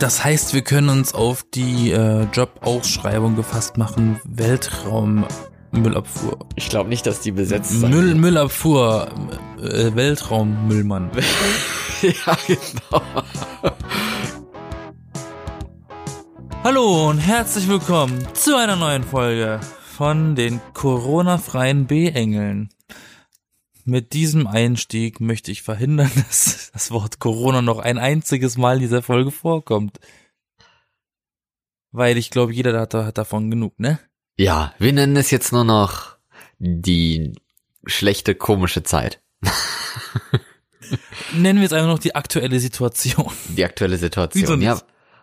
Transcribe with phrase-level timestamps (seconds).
[0.00, 4.18] Das heißt, wir können uns auf die äh, Jobausschreibung gefasst machen.
[4.24, 6.38] Weltraummüllabfuhr.
[6.56, 7.90] Ich glaube nicht, dass die besetzt sind.
[7.90, 9.10] Müll, Müllabfuhr.
[9.58, 11.10] Äh, Weltraummüllmann.
[12.00, 13.02] ja, genau.
[16.64, 22.70] Hallo und herzlich willkommen zu einer neuen Folge von den Corona-freien B-Engeln.
[23.84, 28.82] Mit diesem Einstieg möchte ich verhindern, dass das Wort Corona noch ein einziges Mal in
[28.82, 29.98] dieser Folge vorkommt.
[31.92, 33.98] Weil ich glaube, jeder hat, hat davon genug, ne?
[34.36, 36.16] Ja, wir nennen es jetzt nur noch
[36.58, 37.32] die
[37.84, 39.20] schlechte, komische Zeit.
[41.32, 43.30] Nennen wir es einfach noch die aktuelle Situation.
[43.48, 44.80] Die aktuelle Situation, ja.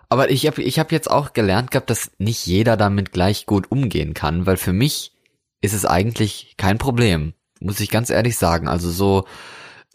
[0.09, 3.71] Aber ich habe ich hab jetzt auch gelernt gehabt, dass nicht jeder damit gleich gut
[3.71, 5.13] umgehen kann, weil für mich
[5.61, 8.67] ist es eigentlich kein Problem, muss ich ganz ehrlich sagen.
[8.67, 9.25] Also so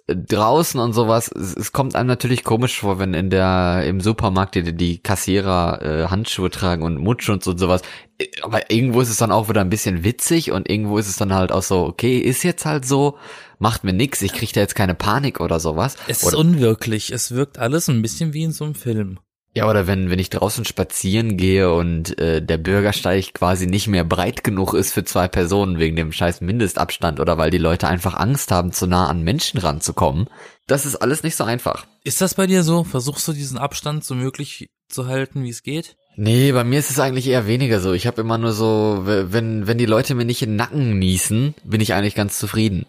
[0.07, 4.01] äh, draußen und sowas, es, es kommt einem natürlich komisch vor, wenn in der im
[4.01, 7.83] Supermarkt die, die Kassierer äh, Handschuhe tragen und Mundschutz und sowas.
[8.19, 11.17] Äh, Aber irgendwo ist es dann auch wieder ein bisschen witzig und irgendwo ist es
[11.17, 13.19] dann halt auch so, okay, ist jetzt halt so,
[13.59, 15.97] macht mir nix, ich krieg da jetzt keine Panik oder sowas.
[16.09, 17.13] Es ist oder, unwirklich.
[17.13, 19.19] Es wirkt alles ein bisschen wie in so einem Film.
[19.55, 24.05] Ja, oder wenn, wenn ich draußen spazieren gehe und äh, der Bürgersteig quasi nicht mehr
[24.05, 28.15] breit genug ist für zwei Personen wegen dem scheiß Mindestabstand oder weil die Leute einfach
[28.15, 30.29] Angst haben, zu nah an Menschen ranzukommen.
[30.67, 31.87] Das ist alles nicht so einfach.
[32.03, 32.83] Ist das bei dir so?
[32.85, 35.97] Versuchst du diesen Abstand so möglich zu halten, wie es geht?
[36.17, 37.93] Nee, bei mir ist es eigentlich eher weniger so.
[37.93, 41.55] Ich habe immer nur so, wenn, wenn die Leute mir nicht in den Nacken niesen,
[41.65, 42.87] bin ich eigentlich ganz zufrieden.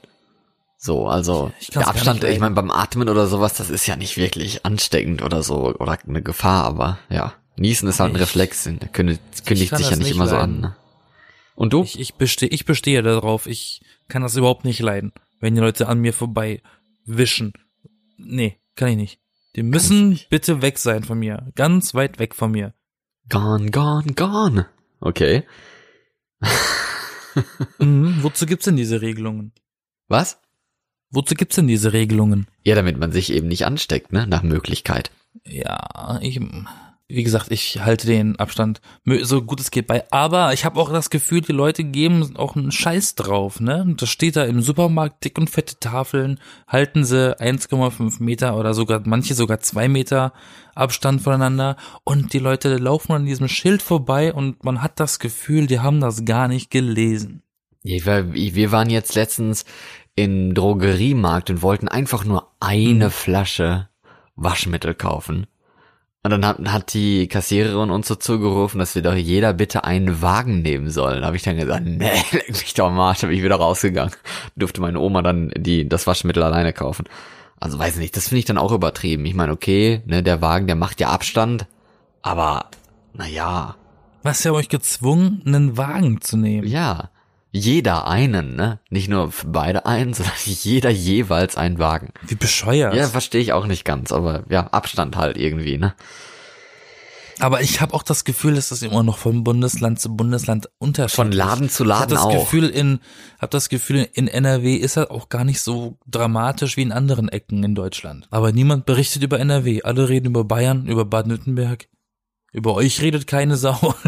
[0.86, 4.66] So, also der Abstand, ich meine, beim Atmen oder sowas, das ist ja nicht wirklich
[4.66, 8.90] ansteckend oder so oder eine Gefahr, aber ja, Niesen ist halt ein Ich- Reflex, der
[8.90, 10.50] kündigt, kündigt sich ja nicht nicht immer so an.
[10.50, 10.62] leiden.
[10.62, 10.76] Ne?
[11.56, 11.84] Und du?
[11.84, 13.48] Ich, ich, bestehe, ich bestehe darauf.
[13.48, 16.62] Ich kann das überhaupt nicht leiden, wenn die Leute an mir vorbei
[17.06, 17.54] wischen.
[18.18, 19.20] Nee, kann ich nicht.
[19.56, 21.50] Die müssen bitte weg sein von mir.
[21.56, 22.74] Ganz weit weg von mir.
[23.30, 24.66] Gone, gone, gone.
[25.00, 25.44] Okay.
[27.80, 28.18] Mhm.
[28.22, 29.54] Wozu gibt's denn diese Regelungen?
[30.08, 30.40] Was?
[31.14, 32.48] Wozu gibt's denn diese Regelungen?
[32.64, 34.26] Ja, damit man sich eben nicht ansteckt, ne?
[34.26, 35.12] Nach Möglichkeit.
[35.46, 36.40] Ja, ich,
[37.08, 38.82] wie gesagt, ich halte den Abstand
[39.22, 40.06] so gut es geht bei.
[40.12, 43.94] Aber ich habe auch das Gefühl, die Leute geben auch einen Scheiß drauf, ne?
[43.96, 49.04] Das steht da im Supermarkt, dick und fette Tafeln, halten sie 1,5 Meter oder sogar,
[49.06, 50.34] manche sogar zwei Meter
[50.74, 51.78] Abstand voneinander.
[52.04, 56.02] Und die Leute laufen an diesem Schild vorbei und man hat das Gefühl, die haben
[56.02, 57.44] das gar nicht gelesen.
[57.84, 59.66] Wir waren jetzt letztens
[60.16, 63.90] im Drogeriemarkt und wollten einfach nur eine Flasche
[64.36, 65.48] Waschmittel kaufen.
[66.26, 70.22] Und dann hat, hat die Kassiererin uns so zugerufen, dass wir doch jeder bitte einen
[70.22, 71.22] Wagen nehmen sollen.
[71.22, 74.14] Da habe ich dann gesagt, nee, leck mich doch mal, da bin ich wieder rausgegangen.
[74.56, 77.06] Durfte meine Oma dann die, das Waschmittel alleine kaufen.
[77.60, 79.26] Also weiß nicht, das finde ich dann auch übertrieben.
[79.26, 81.66] Ich meine, okay, ne, der Wagen, der macht ja Abstand,
[82.22, 82.70] aber
[83.14, 83.76] naja,
[84.22, 86.66] Was ja euch gezwungen, einen Wagen zu nehmen?
[86.68, 87.10] ja,
[87.56, 88.80] jeder einen, ne?
[88.90, 92.10] Nicht nur für beide einen, sondern jeder jeweils einen Wagen.
[92.28, 92.96] Wie bescheuert.
[92.96, 95.94] Ja, verstehe ich auch nicht ganz, aber ja, Abstand halt irgendwie, ne?
[97.40, 101.16] Aber ich habe auch das Gefühl, dass das immer noch von Bundesland zu Bundesland unterschiedlich.
[101.16, 102.32] Von Laden zu ich hab Laden das auch.
[102.32, 103.00] Gefühl in
[103.40, 107.30] hab das Gefühl in NRW ist das auch gar nicht so dramatisch wie in anderen
[107.30, 108.28] Ecken in Deutschland.
[108.30, 109.82] Aber niemand berichtet über NRW.
[109.82, 111.88] Alle reden über Bayern, über Baden-Württemberg.
[112.52, 113.96] Über euch redet keine Sau.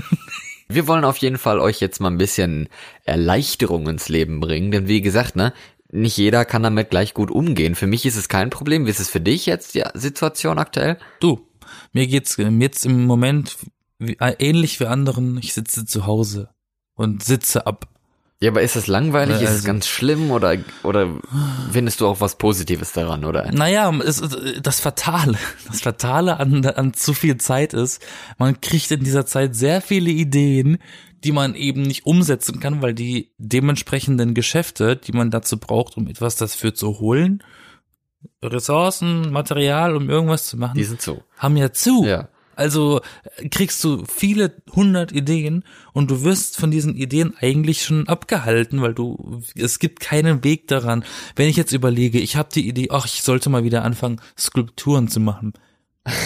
[0.68, 2.70] Wir wollen auf jeden Fall euch jetzt mal ein bisschen
[3.04, 5.54] Erleichterung ins Leben bringen, denn wie gesagt, ne?
[5.92, 7.76] Nicht jeder kann damit gleich gut umgehen.
[7.76, 8.86] Für mich ist es kein Problem.
[8.86, 10.98] Wie ist es für dich jetzt die Situation aktuell?
[11.20, 11.48] Du,
[11.94, 13.56] mir geht's jetzt im Moment
[14.00, 15.38] äh, ähnlich wie anderen.
[15.38, 16.50] Ich sitze zu Hause
[16.96, 17.88] und sitze ab.
[18.42, 19.38] Ja, aber ist es langweilig?
[19.40, 21.10] Äh, ist es also- ganz schlimm oder oder
[21.72, 23.50] findest du auch was Positives daran, oder?
[23.52, 24.22] Naja, es,
[24.62, 25.38] das Fatale,
[25.68, 28.06] das Fatale an, an zu viel Zeit ist,
[28.38, 30.78] man kriegt in dieser Zeit sehr viele Ideen,
[31.24, 36.08] die man eben nicht umsetzen kann, weil die dementsprechenden Geschäfte, die man dazu braucht, um
[36.08, 37.42] etwas dafür zu holen,
[38.44, 41.24] Ressourcen, Material, um irgendwas zu machen, Die sind so.
[41.38, 42.06] haben ja zu.
[42.06, 42.28] Ja.
[42.58, 43.02] Also
[43.38, 45.64] äh, kriegst du viele hundert Ideen
[45.94, 50.68] und du wirst von diesen Ideen eigentlich schon abgehalten, weil du es gibt keinen Weg
[50.68, 51.04] daran.
[51.36, 55.08] Wenn ich jetzt überlege, ich habe die Idee, ach, ich sollte mal wieder anfangen, Skulpturen
[55.08, 55.54] zu machen.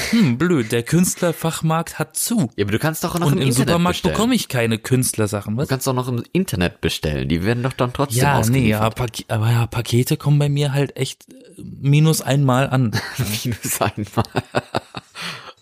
[0.10, 2.50] Hm, blöd, der Künstlerfachmarkt hat zu.
[2.58, 4.14] Ja, aber du kannst doch noch Und im, im Internet Supermarkt bestellen.
[4.14, 5.56] bekomme ich keine Künstlersachen.
[5.56, 5.70] Du Was?
[5.70, 7.30] kannst doch noch im Internet bestellen.
[7.30, 9.08] Die werden doch dann trotzdem Ja, nee, ja, aber
[9.50, 12.92] ja, Pakete kommen bei mir halt echt äh, minus einmal an.
[13.46, 14.26] Minus einmal.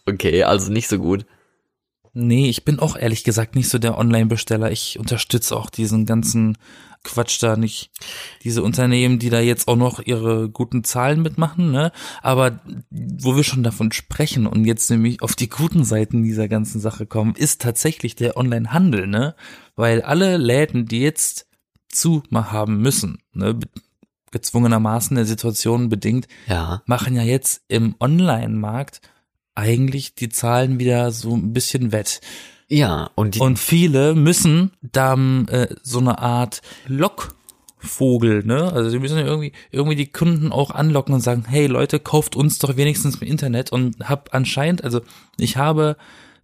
[0.07, 1.25] Okay, also nicht so gut.
[2.13, 4.71] Nee, ich bin auch ehrlich gesagt nicht so der Online-Besteller.
[4.71, 6.57] Ich unterstütze auch diesen ganzen
[7.03, 7.91] quatscht da nicht
[8.43, 11.91] diese Unternehmen, die da jetzt auch noch ihre guten Zahlen mitmachen, ne?
[12.23, 12.59] Aber
[12.89, 17.05] wo wir schon davon sprechen und jetzt nämlich auf die guten Seiten dieser ganzen Sache
[17.05, 19.35] kommen, ist tatsächlich der Online-Handel, ne?
[19.75, 21.47] Weil alle Läden, die jetzt
[21.87, 23.59] zu haben müssen, ne?
[24.31, 26.81] gezwungenermaßen der Situation bedingt, Ja.
[26.85, 29.01] machen ja jetzt im Online-Markt
[29.57, 32.21] eigentlich die Zahlen wieder so ein bisschen wett.
[32.69, 38.71] Ja, und die, Und viele müssen da äh, so eine Art Lockvogel, ne?
[38.71, 42.59] Also die müssen irgendwie irgendwie die Kunden auch anlocken und sagen, hey Leute, kauft uns
[42.59, 45.01] doch wenigstens im Internet und hab anscheinend, also
[45.37, 45.95] ich habe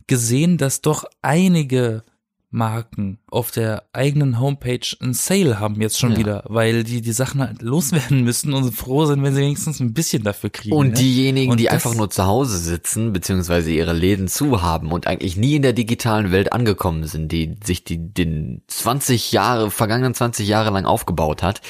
[0.07, 2.03] gesehen, dass doch einige
[2.53, 6.17] Marken auf der eigenen Homepage ein Sale haben jetzt schon Ja.
[6.19, 9.93] wieder, weil die die Sachen halt loswerden müssen und froh sind, wenn sie wenigstens ein
[9.93, 10.75] bisschen dafür kriegen.
[10.75, 10.93] Und ne?
[10.93, 15.35] diejenigen, Und die einfach nur zu Hause sitzen, beziehungsweise ihre Läden zu haben und eigentlich
[15.35, 20.47] nie in der digitalen Welt angekommen sind, die sich die den 20 Jahre, vergangenen 20
[20.47, 21.61] Jahre lang aufgebaut hat,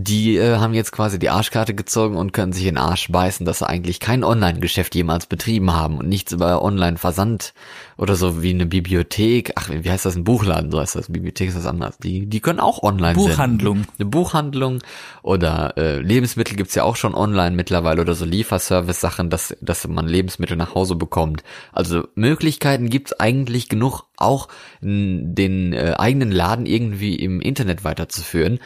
[0.00, 3.44] die äh, haben jetzt quasi die Arschkarte gezogen und können sich in den Arsch beißen,
[3.44, 7.52] dass sie eigentlich kein Online-Geschäft jemals betrieben haben und nichts über Online-Versand
[7.96, 11.48] oder so wie eine Bibliothek, ach, wie heißt das, ein Buchladen, so heißt das, Bibliothek
[11.48, 11.98] ist das anders.
[11.98, 13.78] Die, die können auch online Buchhandlung.
[13.78, 13.92] senden.
[13.98, 14.78] Eine Buchhandlung
[15.22, 20.06] oder äh, Lebensmittel gibt's ja auch schon online mittlerweile oder so Lieferservice-Sachen, dass, dass man
[20.06, 21.42] Lebensmittel nach Hause bekommt.
[21.72, 24.48] Also Möglichkeiten gibt's eigentlich genug, auch
[24.80, 28.58] den äh, eigenen Laden irgendwie im Internet weiterzuführen.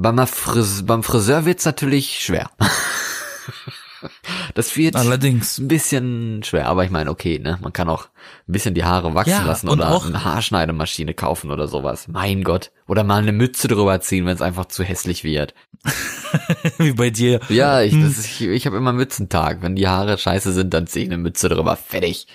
[0.00, 2.50] Beim, Fris beim Friseur wird's natürlich schwer.
[4.54, 5.58] das wird Allerdings.
[5.58, 8.04] ein bisschen schwer, aber ich meine, okay, ne, man kann auch
[8.48, 12.06] ein bisschen die Haare wachsen Ja, lassen oder auch- eine Haarschneidemaschine kaufen oder sowas.
[12.06, 12.70] Mein Gott.
[12.86, 15.54] Oder mal eine Mütze drüber ziehen, wenn es einfach zu hässlich wird.
[16.78, 17.40] Wie bei dir.
[17.48, 18.02] Ja, ich, Hm.
[18.04, 19.62] das ich, ich habe immer Mützentag.
[19.62, 21.74] Wenn die Haare scheiße sind, dann ziehe ich eine Mütze drüber.
[21.76, 22.26] Fertig.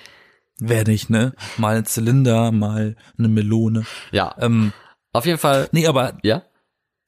[0.59, 1.33] Werde ich, ne?
[1.57, 3.85] Mal ein Zylinder, mal eine Melone.
[4.11, 4.73] Ja, Ähm,
[5.13, 5.69] auf jeden Fall.
[5.71, 6.43] nee, aber Ja?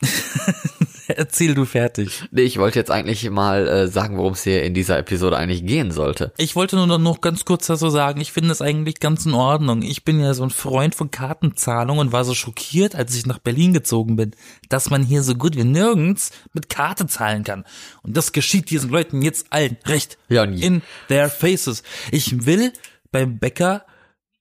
[1.08, 2.24] erzähl du fertig.
[2.32, 5.66] Nee, ich wollte jetzt eigentlich mal äh, sagen, worum es hier in dieser Episode eigentlich
[5.66, 6.34] gehen sollte.
[6.38, 9.82] Ich wollte nur noch ganz kurz dazu sagen, ich finde es eigentlich ganz in Ordnung.
[9.82, 13.40] Ich bin ja so ein Freund von Kartenzahlung und war so schockiert, als ich nach
[13.40, 14.32] Berlin gezogen bin,
[14.70, 17.66] dass man hier so gut wie nirgends mit Karte zahlen kann.
[18.04, 21.84] Und das geschieht diesen Leuten jetzt allen recht Ja, und in their faces.
[22.12, 22.74] Ich will
[23.12, 23.86] beim Bäcker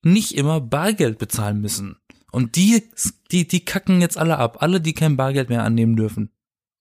[0.03, 1.97] nicht immer Bargeld bezahlen müssen.
[2.35, 2.91] Und die,
[3.31, 4.59] die, die kacken jetzt alle ab.
[4.61, 6.31] Alle, die kein Bargeld mehr annehmen dürfen.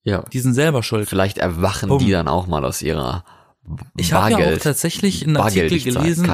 [0.03, 0.23] Ja.
[0.33, 1.07] Die sind selber schuld.
[1.07, 1.99] Vielleicht erwachen Bumm.
[1.99, 3.23] die dann auch mal aus ihrer
[3.95, 4.63] Ich habe ja auch Bargeld.
[4.63, 6.29] tatsächlich einen Artikel gelesen.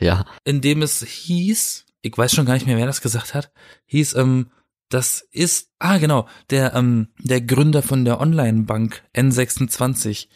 [0.00, 0.26] Ja.
[0.44, 3.50] in dem es hieß, ich weiß schon gar nicht mehr, wer das gesagt hat,
[3.86, 4.50] hieß, ähm,
[4.90, 10.28] das ist, ah genau, der, ähm, der Gründer von der Online-Bank N26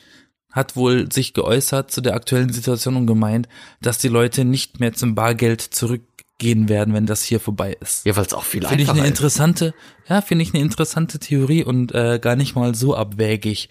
[0.50, 3.48] hat wohl sich geäußert zu der aktuellen Situation und gemeint,
[3.82, 5.60] dass die Leute nicht mehr zum Bargeld
[6.38, 8.04] zurückgehen werden, wenn das hier vorbei ist.
[8.06, 9.18] Ja, weil es auch viel Finde ich einfacher eine ist.
[9.18, 9.74] interessante,
[10.08, 13.68] ja, finde ich eine interessante Theorie und äh, gar nicht mal so abwägig.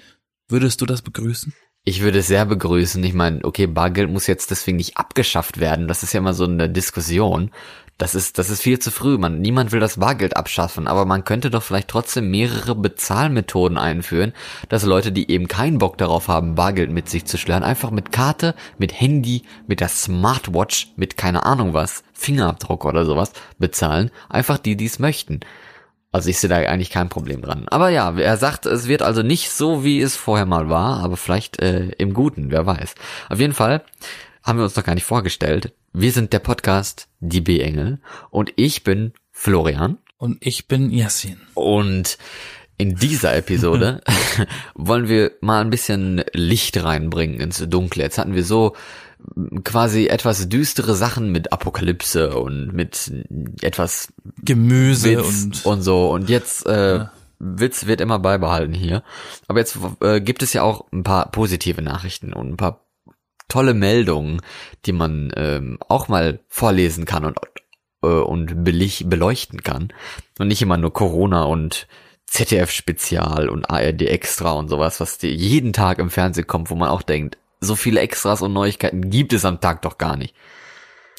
[0.50, 1.54] Würdest du das begrüßen?
[1.84, 3.04] Ich würde es sehr begrüßen.
[3.04, 5.88] Ich meine, okay, Bargeld muss jetzt deswegen nicht abgeschafft werden.
[5.88, 7.52] Das ist ja immer so eine Diskussion.
[7.98, 9.18] Das ist, das ist viel zu früh.
[9.18, 14.34] Man, niemand will das Bargeld abschaffen, aber man könnte doch vielleicht trotzdem mehrere Bezahlmethoden einführen,
[14.70, 18.12] dass Leute, die eben keinen Bock darauf haben, Bargeld mit sich zu schleppen, einfach mit
[18.12, 24.12] Karte, mit Handy, mit der Smartwatch, mit keine Ahnung was, Fingerabdruck oder sowas bezahlen.
[24.30, 25.40] Einfach die, die es möchten.
[26.12, 27.68] Also ich sehe da eigentlich kein Problem dran.
[27.68, 31.18] Aber ja, er sagt, es wird also nicht so, wie es vorher mal war, aber
[31.18, 32.94] vielleicht äh, im Guten, wer weiß.
[33.30, 33.84] Auf jeden Fall
[34.44, 35.74] haben wir uns noch gar nicht vorgestellt.
[36.00, 41.38] Wir sind der Podcast Die B-Engel und ich bin Florian Und ich bin Yassin.
[41.56, 42.20] und
[42.78, 44.02] in dieser Episode
[44.76, 48.04] wollen wir mal ein bisschen Licht reinbringen ins Dunkle.
[48.04, 48.76] Jetzt hatten wir so
[49.64, 53.12] quasi etwas düstere Sachen mit Apokalypse und mit
[53.64, 56.12] etwas Gemüse und, und, so.
[56.12, 57.06] Und jetzt äh,
[57.40, 59.02] Witz wird immer beibehalten hier.
[59.48, 62.87] Aber jetzt äh, gibt es ja auch ein paar positive Nachrichten und ein paar
[63.48, 64.42] tolle Meldungen,
[64.86, 67.38] die man ähm, auch mal vorlesen kann und
[68.04, 69.94] äh, und beleuchten kann.
[70.40, 71.88] Und nicht immer nur Corona und
[72.26, 76.90] ZDF-Spezial und ARD Extra und sowas, was dir jeden Tag im Fernsehen kommt, wo man
[76.90, 80.36] auch denkt, so viele Extras und Neuigkeiten gibt es am Tag doch gar nicht.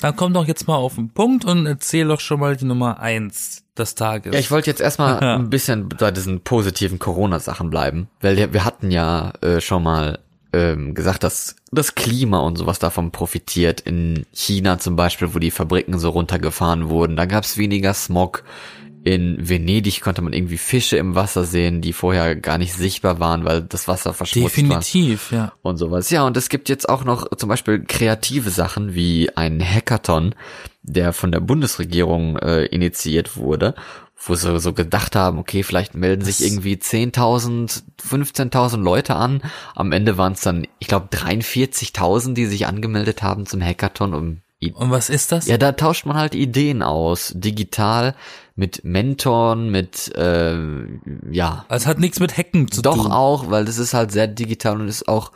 [0.01, 3.01] Dann komm doch jetzt mal auf den Punkt und erzähl doch schon mal die Nummer
[3.01, 4.33] eins des Tages.
[4.33, 8.65] Ja, ich wollte jetzt erstmal ein bisschen bei diesen positiven Corona-Sachen bleiben, weil wir- wir
[8.65, 10.21] hatten ja äh, schon mal
[10.53, 13.81] ähm, gesagt, dass das Klima und sowas davon profitiert.
[13.81, 18.45] In China zum Beispiel, wo die Fabriken so runtergefahren wurden, da gab es weniger Smog.
[19.05, 23.45] In Venedig konnte man irgendwie Fische im Wasser sehen, die vorher gar nicht sichtbar waren,
[23.45, 25.53] weil das Wasser verschmutzt war Definitiv, ja.
[25.63, 26.11] und sowas.
[26.11, 30.35] Ja, und es gibt jetzt auch noch zum Beispiel kreative Sachen wie ein Hackathon,
[30.83, 33.75] der von der Bundesregierung äh, initiiert wurde,
[34.21, 39.43] wo sie so gedacht haben, okay, vielleicht melden sich irgendwie 10.000, 15.000 Leute an.
[39.75, 44.41] Am Ende waren es dann, ich glaube, 43.000, die sich angemeldet haben zum Hackathon, um
[44.75, 45.47] Und was ist das?
[45.47, 48.15] ja, da tauscht man halt Ideen aus, digital,
[48.57, 50.57] mit Mentoren, mit, äh,
[51.31, 53.13] ja, Es hat nichts mit Hacken zu doch tun.
[53.13, 55.31] auch, weil das ist halt sehr digital und ist auch,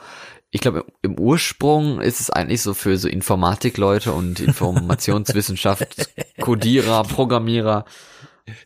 [0.50, 4.40] ich glaube, im Ursprung ist es eigentlich so für so Informatikleute und
[5.06, 6.10] Informationswissenschaft,
[6.40, 7.84] Codierer, Programmierer.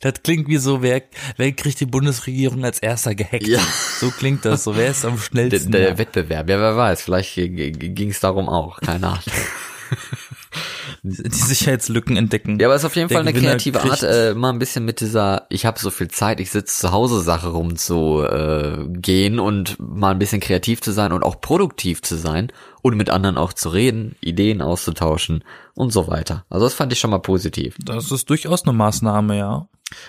[0.00, 1.02] Das klingt wie so, wer,
[1.37, 3.47] wer kriegt die Bundesregierung als erster gehackt?
[3.47, 3.61] Ja.
[4.00, 5.73] So klingt das, so wer ist am Der, schnellsten.
[5.73, 9.23] der Wettbewerb, ja, wer weiß, vielleicht ging es darum auch, keine Ahnung.
[11.02, 12.58] die Sicherheitslücken entdecken.
[12.60, 14.50] Ja, aber es ist auf jeden Der Fall eine Gewinner kreative Art, kriegt- äh, mal
[14.50, 17.76] ein bisschen mit dieser, ich habe so viel Zeit, ich sitze zu Hause Sache rum
[17.76, 22.52] zu äh, gehen und mal ein bisschen kreativ zu sein und auch produktiv zu sein
[22.82, 25.42] und mit anderen auch zu reden, Ideen auszutauschen
[25.75, 26.44] und so weiter.
[26.50, 27.76] Also das fand ich schon mal positiv.
[27.84, 29.68] Das ist durchaus eine Maßnahme, ja.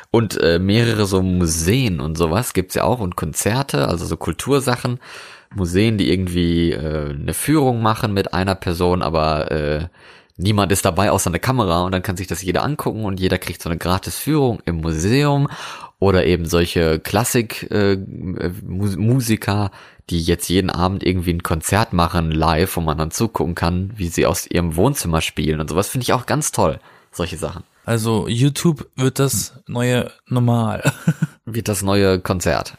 [0.10, 5.00] Und äh, mehrere so Museen und sowas gibt's ja auch und Konzerte, also so Kultursachen,
[5.56, 9.88] Museen, die irgendwie äh, eine Führung machen mit einer Person, aber äh,
[10.38, 13.38] niemand ist dabei außer eine Kamera und dann kann sich das jeder angucken und jeder
[13.38, 15.50] kriegt so eine gratis Führung im Museum
[16.00, 17.98] oder eben solche Klassik äh,
[20.10, 24.08] die jetzt jeden Abend irgendwie ein Konzert machen live, wo man dann zugucken kann, wie
[24.08, 26.80] sie aus ihrem Wohnzimmer spielen und sowas finde ich auch ganz toll,
[27.12, 27.64] solche Sachen.
[27.88, 30.92] Also YouTube wird das neue Normal.
[31.46, 32.74] Wird das neue Konzert.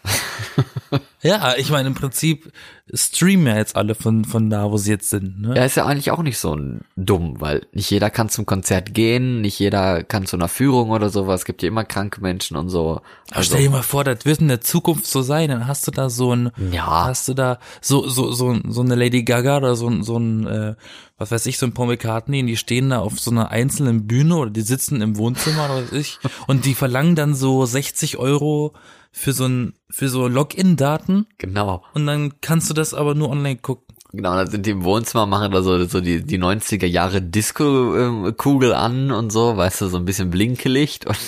[1.22, 2.52] ja, ich meine im Prinzip
[2.95, 5.40] streamen ja jetzt alle von von da, wo sie jetzt sind.
[5.40, 5.54] Ne?
[5.57, 6.57] Ja, ist ja eigentlich auch nicht so
[6.97, 11.11] dumm, weil nicht jeder kann zum Konzert gehen, nicht jeder kann zu einer Führung oder
[11.11, 11.40] sowas.
[11.40, 13.00] Es gibt ja immer kranke Menschen und so.
[13.30, 15.49] Aber stell dir mal vor, das wird in der Zukunft so sein.
[15.50, 17.07] Dann hast du da so ein, Ja.
[17.07, 20.47] hast du da so so so so eine Lady Gaga oder so ein so ein
[20.47, 20.75] äh,
[21.18, 24.07] was weiß ich so ein Paul McCartney, und die stehen da auf so einer einzelnen
[24.07, 27.66] Bühne oder die sitzen im Wohnzimmer oder was weiß ich und die verlangen dann so
[27.66, 28.73] 60 Euro
[29.12, 31.82] für so ein für so Login-Daten Genau.
[31.94, 33.84] und dann kannst du das aber nur online gucken.
[34.10, 38.72] Genau, dann sind die im Wohnzimmer, machen da so, so die, die 90er Jahre Disco-Kugel
[38.72, 41.04] an und so, weißt du, so ein bisschen Blinkelicht.
[41.06, 41.18] Und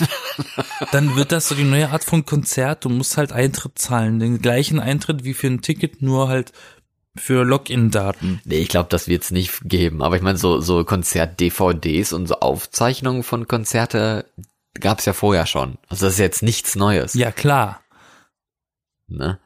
[0.92, 2.84] Dann wird das so die neue Art von Konzert.
[2.86, 6.52] Du musst halt Eintritt zahlen, den gleichen Eintritt wie für ein Ticket, nur halt
[7.16, 8.40] für Login-Daten.
[8.46, 10.00] nee, ich glaube, das wird's nicht geben.
[10.00, 14.24] Aber ich meine, so, so Konzert-DVDs und so Aufzeichnungen von Konzerte
[14.80, 15.78] gab's ja vorher schon.
[15.88, 17.14] Also das ist jetzt nichts Neues.
[17.14, 17.80] Ja klar,
[19.08, 19.38] Ne?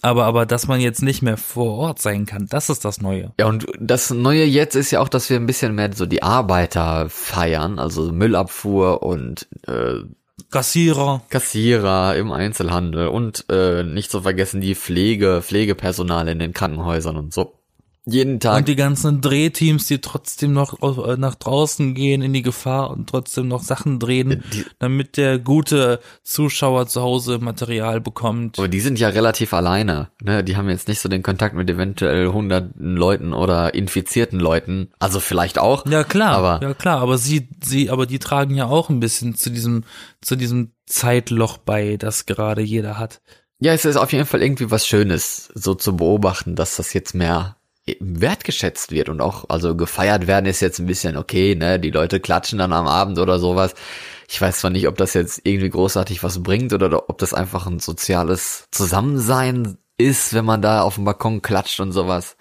[0.00, 3.32] aber aber dass man jetzt nicht mehr vor Ort sein kann, das ist das Neue.
[3.38, 6.22] Ja, und das Neue jetzt ist ja auch, dass wir ein bisschen mehr so die
[6.22, 10.02] Arbeiter feiern, also Müllabfuhr und äh,
[10.50, 17.16] Kassierer, Kassierer im Einzelhandel und äh, nicht zu vergessen die Pflege, Pflegepersonal in den Krankenhäusern
[17.16, 17.57] und so.
[18.10, 18.56] Jeden Tag.
[18.58, 23.08] und die ganzen Drehteams, die trotzdem noch äh, nach draußen gehen in die Gefahr und
[23.08, 28.58] trotzdem noch Sachen drehen, die- damit der gute Zuschauer zu Hause Material bekommt.
[28.58, 30.08] aber die sind ja relativ alleine.
[30.22, 30.42] Ne?
[30.42, 34.90] Die haben jetzt nicht so den Kontakt mit eventuell hunderten Leuten oder infizierten Leuten.
[34.98, 35.84] Also vielleicht auch.
[35.86, 39.34] Ja klar, Aber- ja klar, aber sie, sie, aber die tragen ja auch ein bisschen
[39.34, 39.84] zu diesem,
[40.20, 43.20] zu diesem Zeitloch bei, das gerade jeder hat.
[43.60, 47.14] Ja, es ist auf jeden Fall irgendwie was Schönes, so zu beobachten, dass das jetzt
[47.14, 47.56] mehr
[48.00, 52.20] wertgeschätzt wird und auch, also gefeiert werden ist jetzt ein bisschen okay, ne, die Leute
[52.20, 53.74] klatschen dann am Abend oder sowas.
[54.28, 57.66] Ich weiß zwar nicht, ob das jetzt irgendwie großartig was bringt oder ob das einfach
[57.66, 62.36] ein soziales Zusammensein ist, wenn man da auf dem Balkon klatscht und sowas.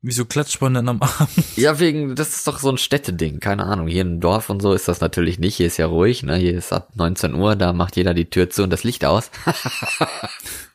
[0.00, 1.56] Wieso klatscht man denn am Abend?
[1.56, 3.88] Ja, wegen, das ist doch so ein Städteding, keine Ahnung.
[3.88, 5.56] Hier im Dorf und so ist das natürlich nicht.
[5.56, 6.36] Hier ist ja ruhig, ne?
[6.36, 9.32] Hier ist ab 19 Uhr, da macht jeder die Tür zu und das Licht aus.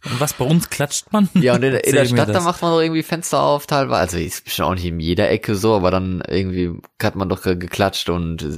[0.06, 1.30] Und was bei uns klatscht man?
[1.34, 4.02] Ja, und in, in der Stadt, da macht man doch irgendwie Fenster auf teilweise.
[4.02, 7.42] Also ist bestimmt auch nicht in jeder Ecke so, aber dann irgendwie hat man doch
[7.42, 8.58] ge- geklatscht und äh,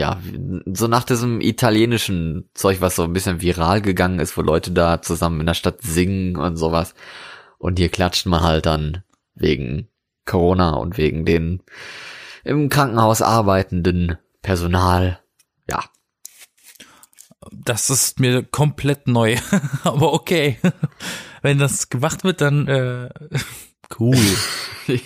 [0.00, 0.20] ja,
[0.72, 5.02] so nach diesem italienischen Zeug, was so ein bisschen viral gegangen ist, wo Leute da
[5.02, 6.94] zusammen in der Stadt singen und sowas.
[7.58, 9.02] Und hier klatscht man halt dann
[9.34, 9.88] wegen
[10.26, 11.62] Corona und wegen den
[12.44, 15.20] im Krankenhaus arbeitenden Personal.
[15.68, 15.82] Ja,
[17.50, 19.36] Das ist mir komplett neu.
[19.84, 20.58] Aber okay.
[21.42, 23.08] Wenn das gemacht wird, dann äh,
[23.98, 24.16] cool.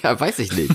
[0.02, 0.72] Ja, weiß ich nicht.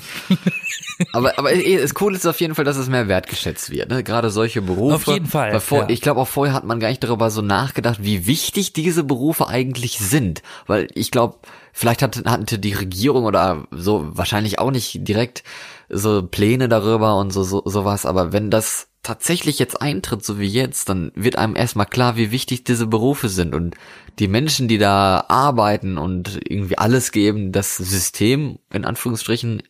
[1.14, 3.90] Aber aber eh, das Coole ist auf jeden Fall, dass es mehr wertgeschätzt wird.
[3.90, 4.04] Ne?
[4.04, 4.96] Gerade solche Berufe.
[4.96, 5.90] Auf jeden Fall, vor, ja.
[5.90, 9.48] Ich glaube, auch vorher hat man gar nicht darüber so nachgedacht, wie wichtig diese Berufe
[9.48, 10.42] eigentlich sind.
[10.68, 11.38] Weil ich glaube,
[11.72, 15.44] vielleicht hatte, hatte die Regierung oder so wahrscheinlich auch nicht direkt
[15.90, 18.06] so Pläne darüber und so, so sowas.
[18.06, 22.32] Aber wenn das tatsächlich jetzt eintritt, so wie jetzt, dann wird einem erstmal klar, wie
[22.32, 23.76] wichtig diese Berufe sind und
[24.20, 29.62] die Menschen, die da arbeiten und irgendwie alles geben, das System in Anführungsstrichen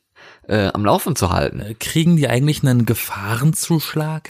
[0.48, 1.60] äh, am Laufen zu halten.
[1.60, 4.30] Äh, Kriegen die eigentlich einen Gefahrenzuschlag?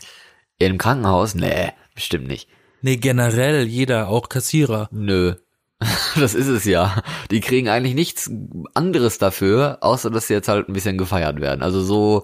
[0.59, 1.35] Im Krankenhaus?
[1.35, 1.71] Nee.
[1.95, 2.47] bestimmt nicht.
[2.81, 4.89] Nee, generell jeder, auch Kassierer.
[4.91, 5.35] Nö.
[6.15, 7.01] Das ist es ja.
[7.31, 8.31] Die kriegen eigentlich nichts
[8.73, 11.61] anderes dafür, außer dass sie jetzt halt ein bisschen gefeiert werden.
[11.61, 12.23] Also so,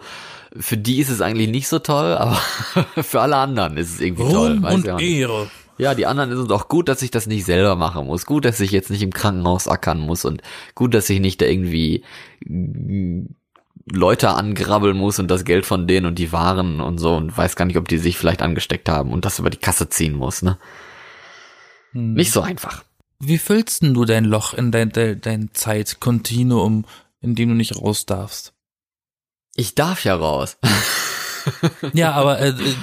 [0.58, 2.40] für die ist es eigentlich nicht so toll, aber
[3.04, 4.52] für alle anderen ist es irgendwie toll.
[4.52, 5.00] Ruhm weiß und ja.
[5.00, 5.48] Ehre.
[5.78, 8.26] Ja, die anderen ist es auch gut, dass ich das nicht selber machen muss.
[8.26, 10.42] Gut, dass ich jetzt nicht im Krankenhaus ackern muss und
[10.76, 12.04] gut, dass ich nicht da irgendwie
[13.86, 17.56] Leute angrabbeln muss und das Geld von denen und die Waren und so und weiß
[17.56, 20.42] gar nicht, ob die sich vielleicht angesteckt haben und das über die Kasse ziehen muss,
[20.42, 20.58] ne?
[21.92, 22.14] Hm.
[22.14, 22.84] Nicht so einfach.
[23.20, 26.86] Wie füllst denn du dein Loch in dein, dein, dein Zeitkontinuum,
[27.22, 28.54] in dem du nicht raus darfst?
[29.56, 30.58] Ich darf ja raus.
[31.94, 32.76] Ja, aber äh, äh,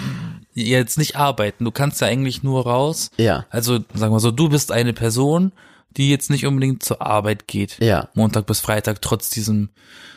[0.54, 1.64] jetzt nicht arbeiten.
[1.64, 3.10] Du kannst ja eigentlich nur raus.
[3.16, 5.52] ja, Also sagen wir so, du bist eine Person,
[5.90, 7.78] die jetzt nicht unbedingt zur Arbeit geht.
[7.80, 8.08] ja.
[8.14, 9.70] Montag bis Freitag, trotz diesen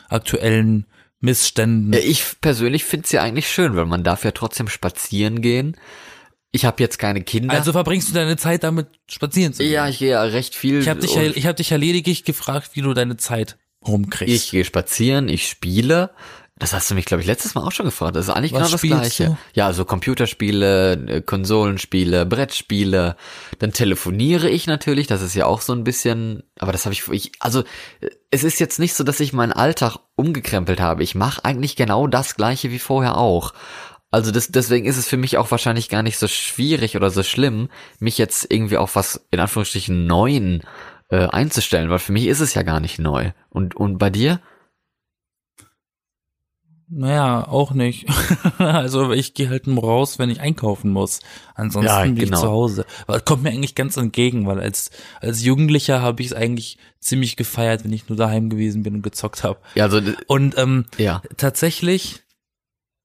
[0.08, 0.86] aktuellen
[1.20, 1.92] Missständen.
[1.92, 5.76] Ja, ich persönlich find's ja eigentlich schön, weil man darf ja trotzdem spazieren gehen.
[6.52, 7.54] Ich habe jetzt keine Kinder.
[7.54, 9.72] Also verbringst du deine Zeit damit, spazieren zu gehen?
[9.72, 10.80] ja, ich gehe ja recht viel.
[10.80, 14.34] Ich habe dich, ich hab dich ja lediglich gefragt, wie du deine Zeit rumkriegst.
[14.34, 16.10] ich gehe spazieren, ich spiele.
[16.60, 18.14] Das hast du mich, glaube ich, letztes Mal auch schon gefragt.
[18.14, 19.24] Das ist eigentlich Was genau das Gleiche.
[19.24, 19.38] du?
[19.54, 23.16] Ja, also Computerspiele, äh, Konsolenspiele, Brettspiele.
[23.58, 25.06] Dann telefoniere ich natürlich.
[25.06, 26.42] Das ist ja auch so ein bisschen.
[26.58, 27.32] Aber das habe ich, ich.
[27.40, 27.60] Also
[28.00, 31.02] äh, es ist jetzt nicht so, dass ich meinen Alltag umgekrempelt habe.
[31.02, 33.54] Ich mache eigentlich genau das Gleiche wie vorher auch.
[34.10, 37.22] Also das, deswegen ist es für mich auch wahrscheinlich gar nicht so schwierig oder so
[37.22, 40.62] schlimm, mich jetzt irgendwie auf was in Anführungsstrichen Neuen
[41.08, 43.30] äh, einzustellen, weil für mich ist es ja gar nicht neu.
[43.48, 44.40] Und und bei dir?
[46.92, 48.06] Naja, auch nicht.
[48.58, 51.20] also ich gehe halt nur raus, wenn ich einkaufen muss.
[51.54, 52.40] Ansonsten Ja, bin ich genau.
[52.40, 52.84] zu Hause.
[53.06, 56.78] Aber das kommt mir eigentlich ganz entgegen, weil als als Jugendlicher habe ich es eigentlich
[56.98, 59.60] ziemlich gefeiert, wenn ich nur daheim gewesen bin und gezockt habe.
[59.76, 61.22] Ja, also Und ähm, ja.
[61.36, 62.22] tatsächlich,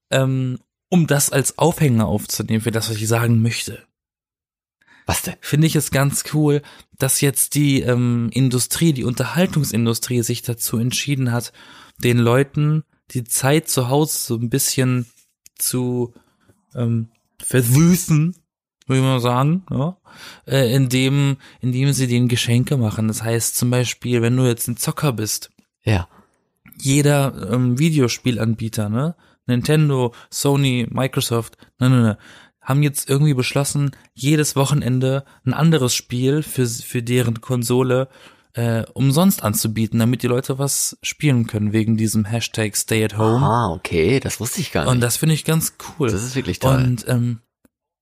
[0.10, 3.84] ähm, um das als Aufhänger aufzunehmen für das, was ich sagen möchte,
[5.06, 5.36] Was denn?
[5.42, 6.63] finde ich es ganz cool,
[6.98, 11.54] dass jetzt die ähm, Industrie, die Unterhaltungsindustrie sich dazu entschieden hat,
[12.00, 15.05] den Leuten die Zeit zu Hause so ein bisschen
[15.57, 16.13] zu
[16.75, 17.09] ähm,
[17.41, 18.35] versüßen,
[18.87, 19.98] würde man sagen, ja,
[20.48, 23.07] äh, indem, indem sie denen Geschenke machen.
[23.07, 25.51] Das heißt zum Beispiel, wenn du jetzt ein Zocker bist,
[25.83, 26.07] Ja.
[26.79, 29.15] jeder ähm, Videospielanbieter, ne?
[29.48, 32.18] Nintendo, Sony, Microsoft, ne, ne, ne,
[32.61, 38.09] haben jetzt irgendwie beschlossen, jedes Wochenende ein anderes Spiel für, für deren Konsole
[38.55, 43.46] äh, umsonst anzubieten, damit die Leute was spielen können, wegen diesem Hashtag Stay at Home.
[43.46, 44.91] Ah, okay, das wusste ich gar nicht.
[44.91, 46.09] Und das finde ich ganz cool.
[46.09, 46.77] das ist wirklich toll.
[46.77, 47.41] Und ähm,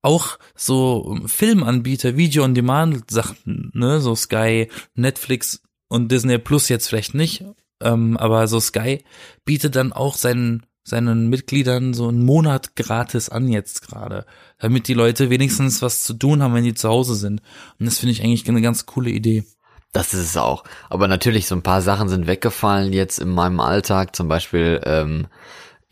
[0.03, 6.87] auch so Filmanbieter, Video on Demand Sachen, ne, so Sky, Netflix und Disney Plus jetzt
[6.87, 7.45] vielleicht nicht,
[7.81, 9.03] ähm, aber so Sky
[9.45, 14.25] bietet dann auch seinen seinen Mitgliedern so einen Monat gratis an jetzt gerade,
[14.59, 17.41] damit die Leute wenigstens was zu tun haben, wenn die zu Hause sind.
[17.79, 19.45] Und das finde ich eigentlich eine ganz coole Idee.
[19.93, 20.63] Das ist es auch.
[20.89, 24.15] Aber natürlich, so ein paar Sachen sind weggefallen jetzt in meinem Alltag.
[24.15, 25.27] Zum Beispiel ähm,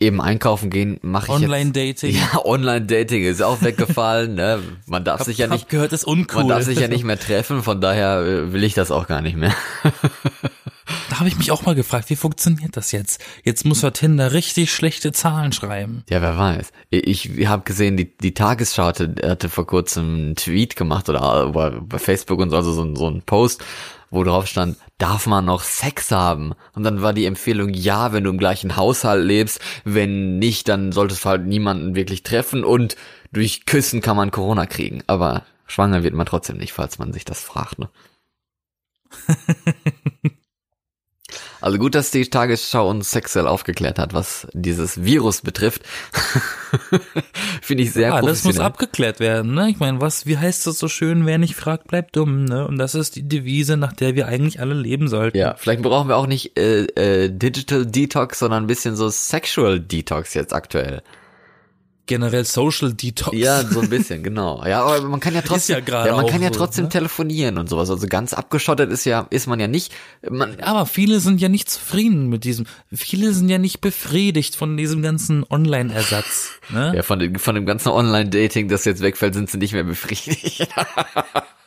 [0.00, 2.14] eben einkaufen gehen mache ich Online-Dating.
[2.14, 4.34] Ja, Online-Dating ist auch weggefallen.
[4.34, 4.58] ne?
[4.86, 6.42] Man darf Hab, sich ja nicht, gehört, ist uncool.
[6.42, 7.62] man darf sich ja nicht mehr treffen.
[7.62, 9.54] Von daher äh, will ich das auch gar nicht mehr.
[11.12, 13.22] Da habe ich mich auch mal gefragt, wie funktioniert das jetzt?
[13.44, 16.04] Jetzt muss er Tinder richtig schlechte Zahlen schreiben.
[16.08, 16.72] Ja, wer weiß.
[16.88, 21.50] Ich, ich habe gesehen, die, die Tagesschau hatte, hatte vor kurzem einen Tweet gemacht oder
[21.52, 23.62] bei, bei Facebook und so, also so, ein- so ein Post,
[24.08, 26.54] wo drauf stand, darf man noch Sex haben?
[26.72, 30.92] Und dann war die Empfehlung, ja, wenn du im gleichen Haushalt lebst, wenn nicht, dann
[30.92, 32.96] solltest du halt niemanden wirklich treffen und
[33.32, 35.02] durch Küssen kann man Corona kriegen.
[35.08, 37.78] Aber schwanger wird man trotzdem nicht, falls man sich das fragt.
[37.78, 37.90] Ne?
[41.62, 45.82] Also gut, dass die Tagesschau uns sexuell aufgeklärt hat, was dieses Virus betrifft.
[47.62, 49.70] Finde ich sehr Ja, das muss abgeklärt werden, ne?
[49.70, 52.66] Ich meine, was, wie heißt das so schön, wer nicht fragt, bleibt dumm, ne?
[52.66, 55.38] Und das ist die Devise, nach der wir eigentlich alle leben sollten.
[55.38, 59.78] Ja, vielleicht brauchen wir auch nicht äh, äh, Digital Detox, sondern ein bisschen so Sexual
[59.78, 61.02] Detox jetzt aktuell.
[62.06, 63.36] Generell Social Detox.
[63.36, 64.64] Ja, so ein bisschen, genau.
[64.66, 66.90] Ja, aber man kann ja trotzdem, ja gerade man kann ja so, trotzdem ne?
[66.90, 67.90] telefonieren und sowas.
[67.90, 69.92] Also ganz abgeschottet ist ja, ist man ja nicht.
[70.28, 74.76] Man, Aber viele sind ja nicht zufrieden mit diesem, viele sind ja nicht befriedigt von
[74.76, 76.92] diesem ganzen Online-Ersatz, ne?
[76.96, 80.68] ja, von dem, von dem ganzen Online-Dating, das jetzt wegfällt, sind sie nicht mehr befriedigt.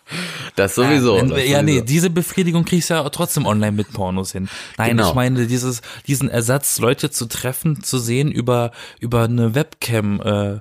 [0.56, 1.18] das sowieso.
[1.18, 1.86] Wenn, das ja, nee, sowieso.
[1.86, 4.48] diese Befriedigung kriegst du ja trotzdem online mit Pornos hin.
[4.78, 5.10] Nein, Genau.
[5.10, 10.60] ich meine, dieses, diesen Ersatz, Leute zu treffen, zu sehen über, über eine Webcam, äh,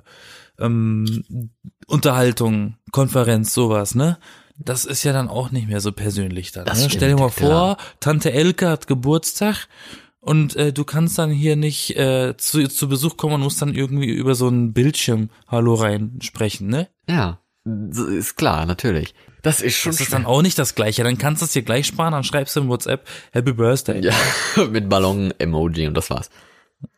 [0.59, 1.49] ähm,
[1.87, 4.17] Unterhaltung, Konferenz, sowas, ne?
[4.57, 6.63] Das ist ja dann auch nicht mehr so persönlich dann.
[6.63, 6.89] Ne?
[6.89, 7.75] Stell dir mal klar.
[7.75, 9.67] vor, Tante Elke hat Geburtstag
[10.21, 13.75] und äh, du kannst dann hier nicht äh, zu, zu Besuch kommen und musst dann
[13.75, 16.87] irgendwie über so einen Bildschirm Hallo rein sprechen, ne?
[17.09, 17.39] Ja,
[18.09, 19.13] ist klar, natürlich.
[19.45, 21.03] Das ist schon Das ist dann auch nicht das Gleiche.
[21.03, 24.03] Dann kannst du es dir gleich sparen, dann schreibst du in WhatsApp Happy Birthday.
[24.03, 24.13] ja,
[24.71, 26.31] mit Ballon-Emoji und das war's.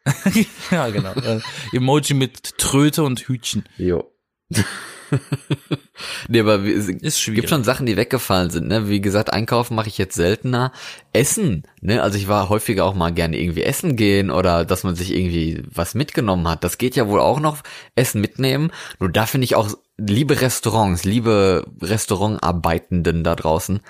[0.72, 1.14] ja genau.
[1.74, 3.66] Emoji mit Tröte und Hütchen.
[3.78, 4.10] Jo.
[6.30, 7.42] nee, aber es Ist schwierig.
[7.42, 8.88] gibt schon Sachen, die weggefallen sind, ne?
[8.88, 10.72] Wie gesagt, einkaufen mache ich jetzt seltener.
[11.12, 12.02] Essen, ne?
[12.02, 15.64] Also ich war häufiger auch mal gerne irgendwie essen gehen oder dass man sich irgendwie
[15.70, 16.64] was mitgenommen hat.
[16.64, 17.58] Das geht ja wohl auch noch,
[17.96, 18.72] Essen mitnehmen.
[19.00, 23.82] Nur da finde ich auch, liebe Restaurants, liebe Restaurantarbeitenden da draußen,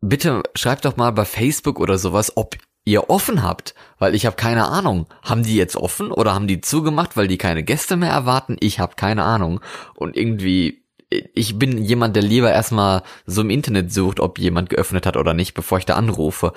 [0.00, 4.36] bitte schreibt doch mal bei Facebook oder sowas, ob ihr offen habt, weil ich habe
[4.36, 5.06] keine Ahnung.
[5.22, 8.56] Haben die jetzt offen oder haben die zugemacht, weil die keine Gäste mehr erwarten?
[8.60, 9.60] Ich habe keine Ahnung.
[9.94, 15.06] Und irgendwie, ich bin jemand, der lieber erstmal so im Internet sucht, ob jemand geöffnet
[15.06, 16.52] hat oder nicht, bevor ich da anrufe.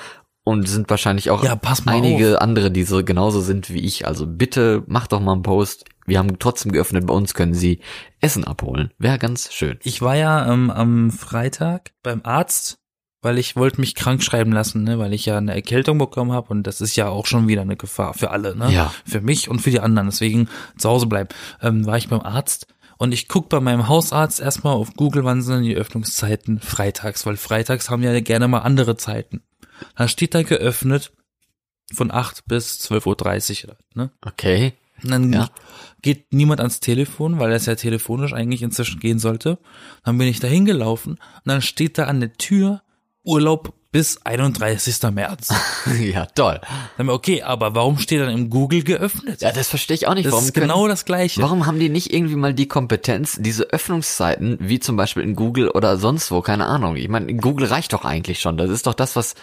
[0.45, 4.05] Und sind wahrscheinlich auch Ja, pass mal einige andere, die so genauso sind wie ich.
[4.07, 5.85] Also bitte macht doch mal einen Post.
[6.05, 7.79] Wir haben trotzdem geöffnet, bei uns können Sie
[8.21, 8.91] Essen abholen.
[8.99, 9.79] Wäre ganz schön.
[9.83, 12.77] Ich war ja ähm, am Freitag beim Arzt,
[13.23, 16.49] weil ich wollte mich krank schreiben lassen, ne, weil ich ja eine Erkältung bekommen habe
[16.49, 18.71] und das ist ja auch schon wieder eine Gefahr für alle, ne?
[18.71, 18.93] Ja.
[19.03, 20.09] Für mich und für die anderen.
[20.09, 21.29] Deswegen zu Hause bleiben.
[21.59, 25.41] Ähm, war ich beim Arzt und ich guck bei meinem Hausarzt erstmal auf Google, wann
[25.41, 29.41] sind denn die Öffnungszeiten freitags, weil freitags haben ja gerne mal andere Zeiten.
[29.95, 31.11] Dann steht da geöffnet
[31.93, 34.09] von 8 bis 12.30 Uhr, ne?
[34.25, 34.73] Okay.
[35.03, 35.49] Und dann Ja.
[36.01, 39.57] geht niemand ans Telefon, weil das ja telefonisch eigentlich inzwischen gehen sollte.
[40.03, 42.81] Dann bin ich da hingelaufen und dann steht da an der Tür
[43.23, 45.11] Urlaub bis 31.
[45.11, 45.53] März.
[46.01, 46.59] ja, toll.
[46.97, 49.41] Dann, okay, aber warum steht dann im Google geöffnet?
[49.41, 50.25] Ja, das verstehe ich auch nicht.
[50.25, 51.41] das warum ist können- genau das Gleiche.
[51.41, 55.69] Warum haben die nicht irgendwie mal die Kompetenz, diese Öffnungszeiten, wie zum Beispiel in Google
[55.69, 56.95] oder sonst wo, keine Ahnung.
[56.97, 58.57] Ich meine, Google reicht doch eigentlich schon.
[58.57, 59.35] Das ist doch das, was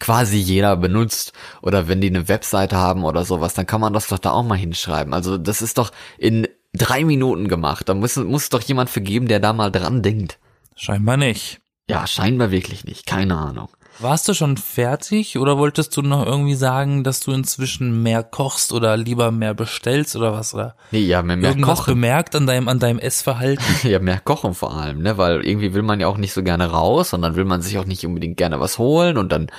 [0.00, 1.32] quasi jeder benutzt.
[1.62, 4.44] Oder wenn die eine Webseite haben oder sowas, dann kann man das doch da auch
[4.44, 5.14] mal hinschreiben.
[5.14, 7.88] Also das ist doch in drei Minuten gemacht.
[7.88, 10.38] Da muss, muss doch jemand für geben, der da mal dran denkt.
[10.76, 11.60] Scheinbar nicht.
[11.88, 13.06] Ja, scheinbar wirklich nicht.
[13.06, 13.68] Keine Ahnung.
[14.00, 18.72] Warst du schon fertig oder wolltest du noch irgendwie sagen, dass du inzwischen mehr kochst
[18.72, 20.54] oder lieber mehr bestellst oder was?
[20.54, 21.94] Oder Nee, ja, mehr, mehr irgendwas kochen.
[21.94, 23.64] bemerkt an deinem, an deinem Essverhalten?
[23.82, 25.18] Ja, mehr kochen vor allem, ne?
[25.18, 27.76] Weil irgendwie will man ja auch nicht so gerne raus und dann will man sich
[27.78, 29.50] auch nicht unbedingt gerne was holen und dann,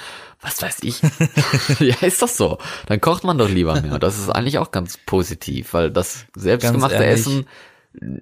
[0.41, 1.02] was weiß ich.
[1.80, 2.60] ja, ist doch so.
[2.86, 3.99] Dann kocht man doch lieber mehr.
[3.99, 7.04] Das ist eigentlich auch ganz positiv, weil das selbstgemachte.
[7.04, 7.45] Essen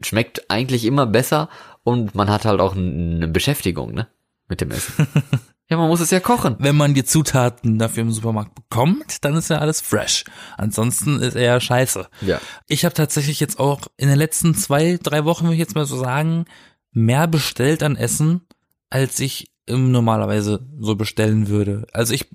[0.01, 1.49] schmeckt eigentlich immer besser
[1.83, 4.07] und man hat halt auch eine Beschäftigung, ne?
[4.47, 5.07] Mit dem Essen.
[5.69, 6.55] ja, man muss es ja kochen.
[6.59, 10.23] Wenn man die Zutaten dafür im Supermarkt bekommt, dann ist ja alles fresh.
[10.57, 12.07] Ansonsten ist eher scheiße.
[12.21, 12.39] Ja.
[12.67, 15.85] Ich habe tatsächlich jetzt auch in den letzten zwei, drei Wochen, will ich jetzt mal
[15.85, 16.45] so sagen,
[16.91, 18.41] mehr bestellt an Essen,
[18.89, 21.85] als ich ähm, normalerweise so bestellen würde.
[21.91, 22.29] Also ich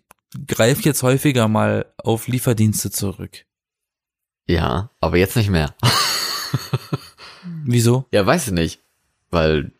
[0.47, 3.47] greife jetzt häufiger mal auf Lieferdienste zurück.
[4.47, 5.75] Ja, aber jetzt nicht mehr.
[7.65, 8.07] Wieso?
[8.13, 8.81] Ja, weiß ich nicht.
[9.31, 9.73] Weil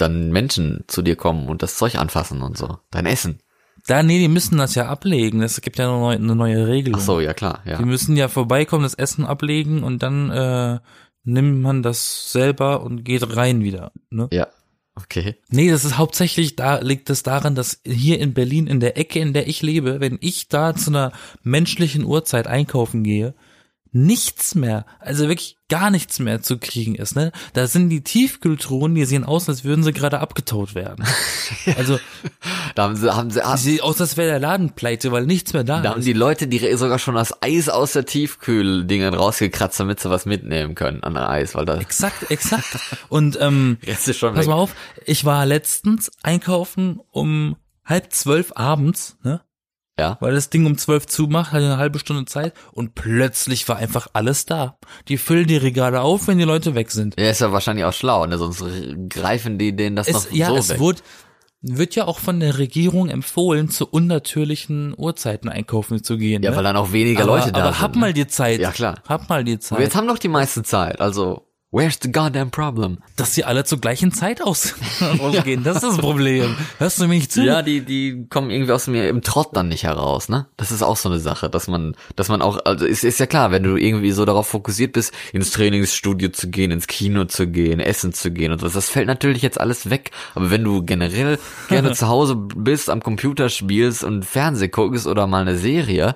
[0.00, 2.78] dann Menschen zu dir kommen und das Zeug anfassen und so.
[2.90, 3.40] Dein Essen.
[3.86, 5.42] Da, nee, die müssen das ja ablegen.
[5.42, 7.00] Es gibt ja eine neue, eine neue Regelung.
[7.00, 7.78] Ach so, ja klar, ja.
[7.78, 10.78] Die müssen ja vorbeikommen, das Essen ablegen und dann äh,
[11.24, 13.92] nimmt man das selber und geht rein wieder.
[14.10, 14.28] Ne?
[14.32, 14.48] Ja.
[14.94, 15.36] Okay.
[15.48, 19.20] Nee, das ist hauptsächlich, da liegt es daran, dass hier in Berlin, in der Ecke,
[19.20, 21.12] in der ich lebe, wenn ich da zu einer
[21.44, 23.34] menschlichen Uhrzeit einkaufen gehe,
[23.92, 27.14] nichts mehr, also wirklich gar nichts mehr zu kriegen ist.
[27.14, 27.30] Ne?
[27.52, 31.04] Da sind die Tiefkühltruhen, die sehen aus, als würden sie gerade abgetaut werden.
[31.76, 31.98] Also
[32.74, 35.52] Da haben sie, haben sie, die sehen aus, als wäre der Laden pleite, weil nichts
[35.52, 36.04] mehr da, da haben ist.
[36.06, 40.74] die Leute die sogar schon das Eis aus der Tiefkühldingen rausgekratzt, damit sie was mitnehmen
[40.74, 42.78] können an Eis, weil da Exakt, exakt.
[43.08, 44.48] Und ähm, jetzt ist schon Pass weg.
[44.50, 44.74] mal auf,
[45.04, 49.40] ich war letztens einkaufen um halb zwölf abends, ne?
[49.98, 50.16] Ja.
[50.20, 54.06] Weil das Ding um zwölf zumacht, hatte eine halbe Stunde Zeit und plötzlich war einfach
[54.12, 54.78] alles da.
[55.08, 57.18] Die füllen die Regale auf, wenn die Leute weg sind.
[57.18, 58.38] Ja, ist ja wahrscheinlich auch schlau, ne?
[58.38, 58.64] Sonst
[59.08, 60.80] greifen die denen das Es, noch ja, so es weg.
[60.80, 61.02] wird,
[61.62, 66.42] wird ja auch von der Regierung empfohlen, zu unnatürlichen Uhrzeiten einkaufen zu gehen.
[66.44, 66.56] ja, ne?
[66.56, 67.82] weil dann auch weniger aber, Leute da aber sind.
[67.82, 68.00] hab ne?
[68.00, 68.60] mal die Zeit.
[68.60, 69.02] Ja, klar.
[69.08, 69.80] Hab mal die Aber Zeit.
[69.80, 72.98] jetzt haben doch die meisten Zeit, also where's the goddamn problem?
[73.16, 74.74] dass sie alle zur gleichen Zeit aus
[75.18, 75.64] ausgehen.
[75.64, 76.56] Das ist das Problem.
[76.78, 77.42] Hörst du mir nicht zu?
[77.42, 80.46] Ja, die, die kommen irgendwie aus mir im Trott dann nicht heraus, ne?
[80.56, 83.26] Das ist auch so eine Sache, dass man, dass man auch, also ist, ist ja
[83.26, 87.48] klar, wenn du irgendwie so darauf fokussiert bist, ins Trainingsstudio zu gehen, ins Kino zu
[87.48, 90.12] gehen, essen zu gehen und so, das fällt natürlich jetzt alles weg.
[90.34, 95.26] Aber wenn du generell gerne zu Hause bist, am Computer spielst und Fernseh guckst oder
[95.26, 96.14] mal eine Serie,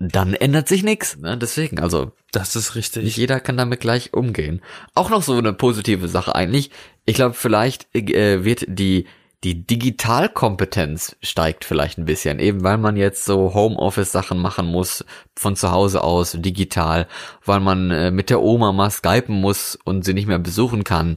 [0.00, 1.36] dann ändert sich nichts, ne?
[1.36, 3.04] Deswegen, also Das ist richtig.
[3.04, 4.62] nicht jeder kann damit gleich umgehen.
[4.94, 6.70] Auch noch so eine positive Sache eigentlich.
[7.04, 9.06] Ich glaube, vielleicht äh, wird die
[9.44, 15.56] die Digitalkompetenz steigt vielleicht ein bisschen, eben weil man jetzt so Homeoffice-Sachen machen muss, von
[15.56, 17.06] zu Hause aus, digital,
[17.46, 21.16] weil man äh, mit der Oma mal skypen muss und sie nicht mehr besuchen kann.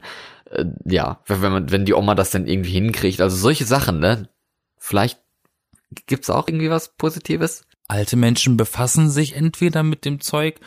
[0.49, 4.29] Äh, ja, wenn man, wenn die Oma das dann irgendwie hinkriegt, also solche Sachen, ne?
[4.77, 5.19] Vielleicht
[6.07, 7.65] gibt's auch irgendwie was Positives?
[7.87, 10.59] Alte Menschen befassen sich entweder mit dem Zeug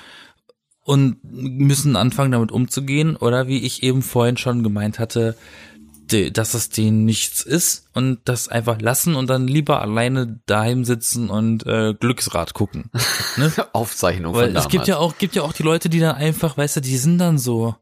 [0.82, 5.36] und müssen anfangen damit umzugehen oder wie ich eben vorhin schon gemeint hatte,
[6.32, 11.28] dass es denen nichts ist und das einfach lassen und dann lieber alleine daheim sitzen
[11.28, 12.90] und äh, Glücksrad gucken.
[13.38, 13.52] Ne?
[13.74, 14.64] Aufzeichnung Weil von damals.
[14.64, 16.96] es gibt ja auch gibt ja auch die Leute, die dann einfach, weißt du, die
[16.96, 17.74] sind dann so,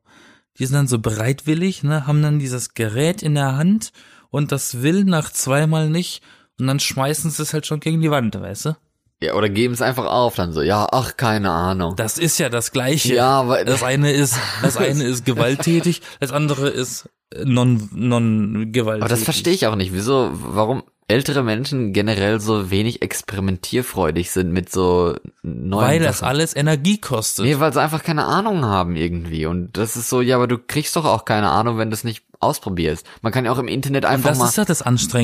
[0.58, 3.92] die sind dann so bereitwillig, ne, haben dann dieses Gerät in der Hand
[4.30, 6.22] und das will nach zweimal nicht
[6.58, 8.76] und dann schmeißen sie es halt schon gegen die Wand, weißt du?
[9.24, 11.96] Ja, oder geben es einfach auf, dann so, ja, ach, keine Ahnung.
[11.96, 13.14] Das ist ja das Gleiche.
[13.14, 17.08] Ja, aber- das eine ist, das eine ist gewalttätig, das andere ist
[17.44, 19.02] non, non gewalttätig.
[19.02, 19.92] Aber das verstehe ich auch nicht.
[19.92, 26.28] Wieso, warum ältere Menschen generell so wenig experimentierfreudig sind mit so neuen Weil das Sachen?
[26.28, 27.44] alles Energie kostet.
[27.44, 29.46] Nee, weil sie einfach keine Ahnung haben irgendwie.
[29.46, 32.04] Und das ist so, ja, aber du kriegst doch auch keine Ahnung, wenn du es
[32.04, 33.06] nicht ausprobierst.
[33.22, 34.64] Man kann ja auch im Internet einfach mal ja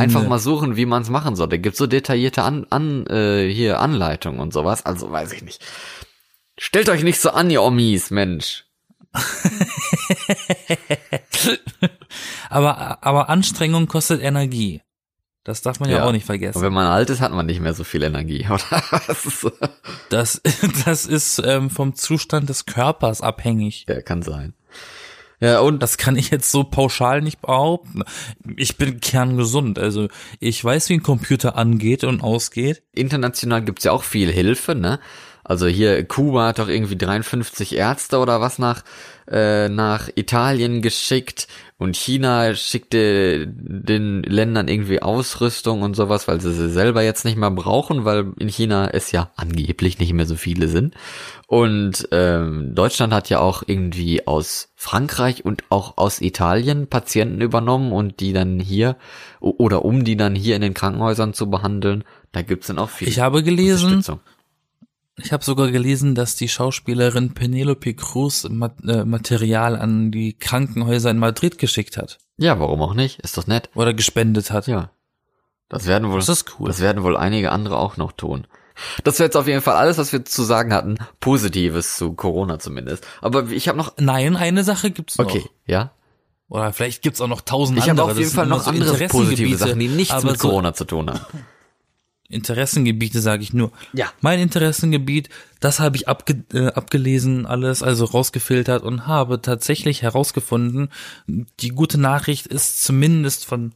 [0.03, 1.49] einfach mal suchen, wie man es machen soll.
[1.49, 4.85] Da gibt's so detaillierte an, an äh, hier Anleitungen und sowas.
[4.87, 5.63] Also weiß ich nicht.
[6.59, 8.65] Stellt euch nicht so an, ihr Omis, Mensch.
[12.49, 14.83] aber, aber Anstrengung kostet Energie.
[15.45, 16.05] Das darf man ja, Ja.
[16.05, 16.61] auch nicht Und vergessen.
[16.63, 18.47] wenn man alt ist, hat man nicht mehr so viel Energie.
[18.51, 18.83] Oder?
[19.07, 19.53] Das ist, so-
[20.11, 20.41] Das,
[20.85, 23.87] das ist ähm, vom Zustand des Körpers abhängig.
[23.89, 24.55] ja, kann sein.
[25.41, 28.03] Ja, und Das kann ich jetzt so pauschal nicht behaupten.
[28.57, 32.83] Ich bin kerngesund, also ich weiß, wie ein Computer angeht und ausgeht.
[32.95, 35.01] international gibt's ja auch viel Hilfe, ne?
[35.43, 38.85] Also hier, Kuba hat doch irgendwie 53 Ärzte oder was nach,
[39.29, 41.49] äh, nach Italien geschickt
[41.81, 47.39] und China schickte den Ländern irgendwie Ausrüstung und sowas, weil sie sie selber jetzt nicht
[47.39, 50.95] mehr brauchen, weil in China es ja angeblich nicht mehr so viele sind.
[51.47, 57.93] Und ähm, Deutschland hat ja auch irgendwie aus Frankreich und auch aus Italien Patienten übernommen
[57.93, 58.97] und die dann hier
[59.41, 62.05] oder um die dann hier in den Krankenhäusern zu behandeln.
[62.33, 64.21] Da gibt's dann auch viel Ich habe gelesen, Unterstützung.
[65.23, 71.19] Ich habe sogar gelesen, dass die Schauspielerin Penelope Cruz äh, Material an die Krankenhäuser in
[71.19, 73.21] Madrid geschickt hat Ja, warum auch nicht?
[73.21, 73.71] Ist doch nett.
[73.75, 74.67] oder gespendet hat.
[74.67, 74.91] Ja.
[75.69, 76.69] Das werden wohl, Das ist cool.
[76.69, 78.47] das werden wohl einige andere auch noch tun.
[79.05, 80.97] Das wäre jetzt auf jeden Fall alles, was wir zu sagen hatten.
[81.21, 83.07] Positives zu Corona zumindest.
[83.21, 85.27] Aber ich habe noch, Nein, eine Sache gibt's noch.
[85.27, 85.93] okay, ja.
[86.49, 88.07] Oder vielleicht gibt's auch noch tausend Ich habe andere.
[88.11, 90.85] auf jeden Das Fall noch so andere positive Sachen, die nichts mit so Corona zu
[90.85, 91.21] tun haben.
[92.31, 93.73] Interessengebiete sage ich nur.
[93.93, 94.13] Ja.
[94.21, 95.29] Mein Interessengebiet,
[95.61, 100.89] das habe ich abge äh, abgelesen, alles also rausgefiltert und habe tatsächlich herausgefunden,
[101.27, 103.73] die gute Nachricht ist zumindest von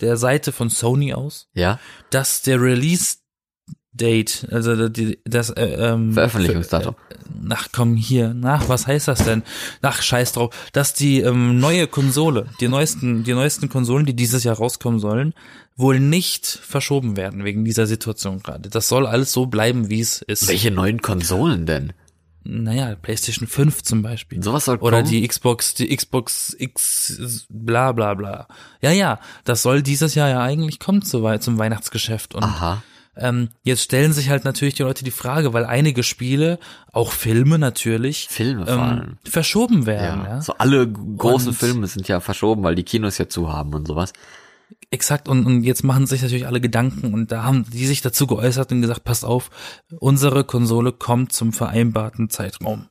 [0.00, 1.78] der Seite von Sony aus, Ja?
[2.10, 3.16] dass der Release
[3.92, 6.94] Date, also die, das äh, ähm, Veröffentlichungsdatum.
[7.50, 9.42] Ach komm hier, nach was heißt das denn?
[9.82, 14.44] Ach scheiß drauf, dass die ähm, neue Konsole, die neuesten, die neuesten Konsolen, die dieses
[14.44, 15.34] Jahr rauskommen sollen,
[15.76, 18.68] wohl nicht verschoben werden wegen dieser Situation gerade.
[18.68, 20.48] Das soll alles so bleiben, wie es ist.
[20.48, 21.92] Welche neuen Konsolen denn?
[22.44, 24.42] Naja, PlayStation 5 zum Beispiel.
[24.42, 25.10] Sowas soll Oder kommen?
[25.10, 28.48] die Xbox, die Xbox X, bla bla bla.
[28.80, 32.34] Ja, ja, das soll dieses Jahr ja eigentlich kommen zu, zum Weihnachtsgeschäft.
[32.34, 32.82] Und Aha.
[33.18, 36.58] Ähm, jetzt stellen sich halt natürlich die Leute die Frage, weil einige Spiele,
[36.92, 40.22] auch Filme natürlich, Filme ähm, verschoben werden.
[40.24, 43.74] Ja, So alle großen Und- Filme sind ja verschoben, weil die Kinos ja zu haben
[43.74, 44.12] und sowas.
[44.90, 48.26] Exakt, und, und jetzt machen sich natürlich alle Gedanken und da haben die sich dazu
[48.26, 49.50] geäußert und gesagt, passt auf,
[49.98, 52.86] unsere Konsole kommt zum vereinbarten Zeitraum.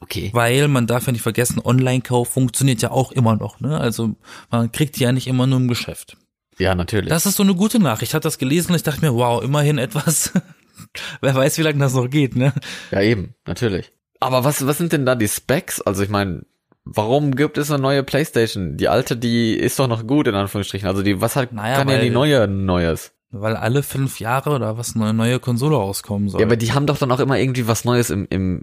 [0.00, 0.30] Okay.
[0.34, 3.78] Weil man darf ja nicht vergessen, Online-Kauf funktioniert ja auch immer noch, ne?
[3.78, 4.16] Also
[4.50, 6.16] man kriegt die ja nicht immer nur im Geschäft.
[6.58, 7.08] Ja, natürlich.
[7.08, 8.10] Das ist so eine gute Nachricht.
[8.10, 10.32] Ich hatte das gelesen und ich dachte mir, wow, immerhin etwas.
[11.20, 12.52] Wer weiß, wie lange das noch geht, ne?
[12.90, 13.92] Ja, eben, natürlich.
[14.20, 15.80] Aber was, was sind denn da die Specs?
[15.80, 16.42] Also ich meine,
[16.84, 18.76] warum gibt es eine neue Playstation?
[18.76, 20.88] Die alte, die ist doch noch gut, in Anführungsstrichen.
[20.88, 23.12] Also die, was hat, Naja, kann ja die neue Neues?
[23.30, 26.40] Weil alle fünf Jahre oder was eine neue Konsole rauskommen soll.
[26.40, 28.62] Ja, aber die haben doch dann auch immer irgendwie was Neues im, im,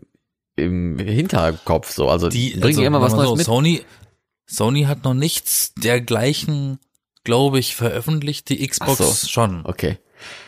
[0.56, 2.08] im Hinterkopf, so.
[2.08, 3.46] Also die bringen also, immer was Neues so, mit.
[3.46, 3.82] Sony,
[4.46, 6.80] Sony hat noch nichts dergleichen,
[7.24, 8.50] glaube ich, veröffentlicht.
[8.50, 9.28] Die Xbox so.
[9.28, 9.66] schon.
[9.66, 9.98] Okay.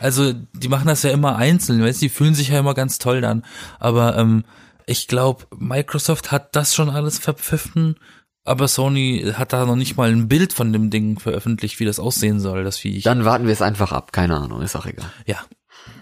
[0.00, 2.98] Also die machen das ja immer einzeln, weißt du, die fühlen sich ja immer ganz
[2.98, 3.44] toll dann.
[3.78, 4.44] Aber ähm,
[4.86, 7.96] ich glaube, Microsoft hat das schon alles verpfiffen,
[8.44, 11.98] aber Sony hat da noch nicht mal ein Bild von dem Ding veröffentlicht, wie das
[11.98, 13.02] aussehen soll, das Viech.
[13.02, 14.12] Dann warten wir es einfach ab.
[14.12, 15.10] Keine Ahnung, ist auch egal.
[15.26, 15.38] ja.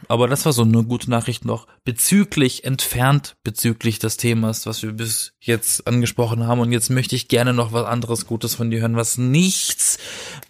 [0.09, 4.93] Aber das war so eine gute Nachricht noch bezüglich, entfernt bezüglich des Themas, was wir
[4.93, 6.61] bis jetzt angesprochen haben.
[6.61, 9.99] Und jetzt möchte ich gerne noch was anderes Gutes von dir hören, was nichts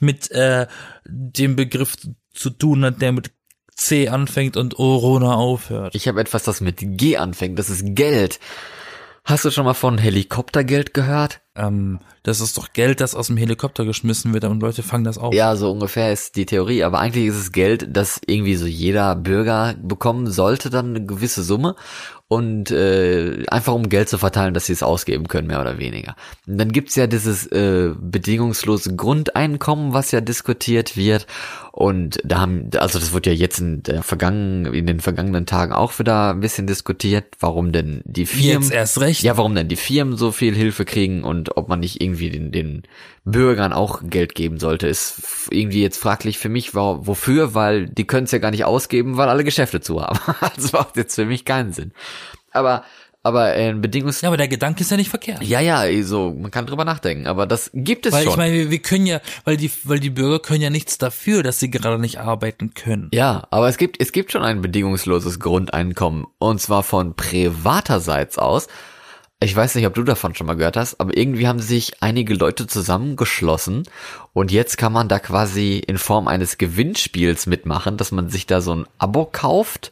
[0.01, 0.67] mit äh,
[1.07, 1.97] dem Begriff
[2.33, 3.31] zu tun hat, der mit
[3.75, 5.95] C anfängt und Orona aufhört.
[5.95, 7.59] Ich habe etwas, das mit G anfängt.
[7.59, 8.41] Das ist Geld.
[9.25, 11.42] Hast du schon mal von Helikoptergeld gehört?
[11.55, 15.19] Ähm, das ist doch Geld, das aus dem Helikopter geschmissen wird und Leute fangen das
[15.19, 15.35] auf.
[15.35, 16.83] Ja, so ungefähr ist die Theorie.
[16.83, 21.43] Aber eigentlich ist es Geld, das irgendwie so jeder Bürger bekommen sollte, dann eine gewisse
[21.43, 21.77] Summe
[22.29, 26.17] und äh, einfach um Geld zu verteilen, dass sie es ausgeben können, mehr oder weniger.
[26.47, 31.27] Und dann gibt's ja dieses äh, bedingungslose Grundeinkommen, was ja diskutiert wird.
[31.73, 35.73] Und da haben, also das wird ja jetzt in der vergangenen, in den vergangenen Tagen
[35.73, 38.63] auch wieder ein bisschen diskutiert, warum denn die Firmen.
[38.63, 39.23] Jetzt erst recht.
[39.23, 42.53] Ja, warum denn die Firmen so viel Hilfe kriegen und ob man nicht irgendwie den,
[42.53, 42.83] den
[43.25, 48.25] Bürgern auch Geld geben sollte, ist irgendwie jetzt fraglich für mich, wofür, weil die können
[48.25, 50.19] es ja gar nicht ausgeben, weil alle Geschäfte zu haben.
[50.57, 51.93] das macht jetzt für mich keinen Sinn.
[52.53, 52.85] Aber
[53.25, 55.43] aber äh, Bedingungs Ja, aber der Gedanke ist ja nicht verkehrt.
[55.43, 58.33] Ja, ja, so man kann drüber nachdenken, aber das gibt es weil schon.
[58.33, 61.43] ich meine, wir, wir können ja, weil die weil die Bürger können ja nichts dafür,
[61.43, 63.11] dass sie gerade nicht arbeiten können.
[63.13, 68.67] Ja, aber es gibt es gibt schon ein bedingungsloses Grundeinkommen und zwar von privaterseits aus.
[69.41, 72.35] Ich weiß nicht, ob du davon schon mal gehört hast, aber irgendwie haben sich einige
[72.35, 73.85] Leute zusammengeschlossen
[74.33, 78.61] und jetzt kann man da quasi in Form eines Gewinnspiels mitmachen, dass man sich da
[78.61, 79.91] so ein Abo kauft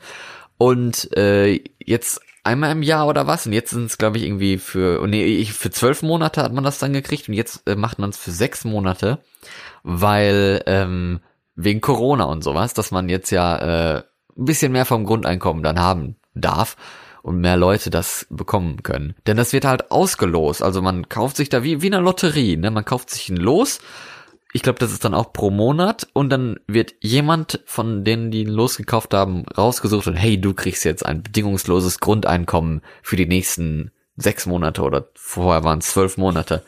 [0.56, 4.58] und äh, jetzt einmal im Jahr oder was und jetzt sind es glaube ich irgendwie
[4.58, 7.98] für nee ich, für zwölf Monate hat man das dann gekriegt und jetzt äh, macht
[7.98, 9.18] man es für sechs Monate,
[9.82, 11.20] weil ähm,
[11.54, 14.02] wegen Corona und sowas, dass man jetzt ja äh,
[14.38, 16.76] ein bisschen mehr vom Grundeinkommen dann haben darf
[17.22, 19.14] und mehr Leute das bekommen können.
[19.26, 20.62] Denn das wird halt ausgelost.
[20.62, 22.70] Also man kauft sich da wie, wie eine Lotterie, ne?
[22.70, 23.80] Man kauft sich ein Los.
[24.52, 28.44] Ich glaube, das ist dann auch pro Monat und dann wird jemand von denen, die
[28.44, 33.26] ein Los gekauft haben, rausgesucht und hey, du kriegst jetzt ein bedingungsloses Grundeinkommen für die
[33.26, 36.62] nächsten sechs Monate oder vorher waren es zwölf Monate.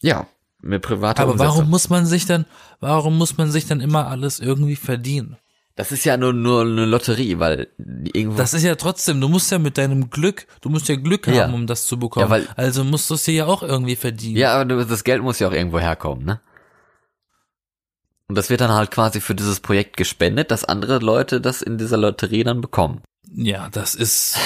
[0.00, 0.26] Ja,
[0.62, 1.54] mit privater Aber Umsetzung.
[1.56, 2.46] warum muss man sich dann,
[2.80, 5.36] warum muss man sich dann immer alles irgendwie verdienen?
[5.74, 7.68] Das ist ja nur, nur eine Lotterie, weil
[8.14, 8.38] irgendwo.
[8.38, 11.44] Das ist ja trotzdem, du musst ja mit deinem Glück, du musst ja Glück Ja.
[11.44, 12.24] haben, um das zu bekommen.
[12.26, 14.36] Ja, weil- also musst du es dir ja auch irgendwie verdienen.
[14.36, 16.40] Ja, aber das Geld muss ja auch irgendwo herkommen, ne?
[18.28, 21.78] Und das wird dann halt quasi für dieses Projekt gespendet, dass andere Leute das in
[21.78, 23.02] dieser Lotterie dann bekommen.
[23.38, 24.38] Ja, das ist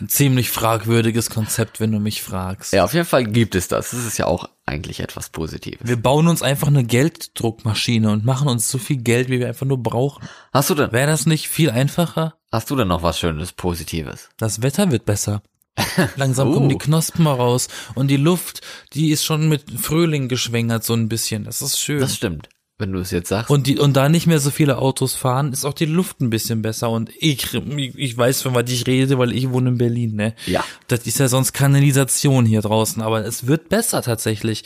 [0.00, 2.72] ein ziemlich fragwürdiges Konzept, wenn du mich fragst.
[2.72, 3.90] Ja, auf jeden Fall gibt es das.
[3.90, 5.86] Das ist ja auch eigentlich etwas Positives.
[5.86, 9.66] Wir bauen uns einfach eine Gelddruckmaschine und machen uns so viel Geld, wie wir einfach
[9.66, 10.26] nur brauchen.
[10.52, 12.34] Hast du denn, Wäre das nicht viel einfacher?
[12.50, 14.30] hast du denn noch was Schönes, Positives?
[14.38, 15.42] Das Wetter wird besser.
[16.16, 16.54] Langsam Uh.
[16.54, 18.62] kommen die Knospen mal raus und die Luft,
[18.94, 21.44] die ist schon mit Frühling geschwängert so ein bisschen.
[21.44, 22.00] Das ist schön.
[22.00, 22.48] Das stimmt.
[22.80, 23.50] Wenn du es jetzt sagst.
[23.50, 26.30] und die und da nicht mehr so viele Autos fahren, ist auch die Luft ein
[26.30, 30.14] bisschen besser und ich ich weiß, von was ich rede, weil ich wohne in Berlin,
[30.14, 30.34] ne?
[30.46, 30.64] Ja.
[30.86, 34.64] Das ist ja sonst Kanalisation hier draußen, aber es wird besser tatsächlich.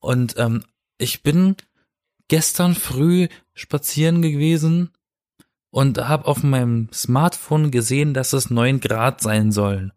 [0.00, 0.64] Und ähm,
[0.98, 1.54] ich bin
[2.26, 4.90] gestern früh spazieren gewesen
[5.70, 9.92] und habe auf meinem Smartphone gesehen, dass es neun Grad sein sollen.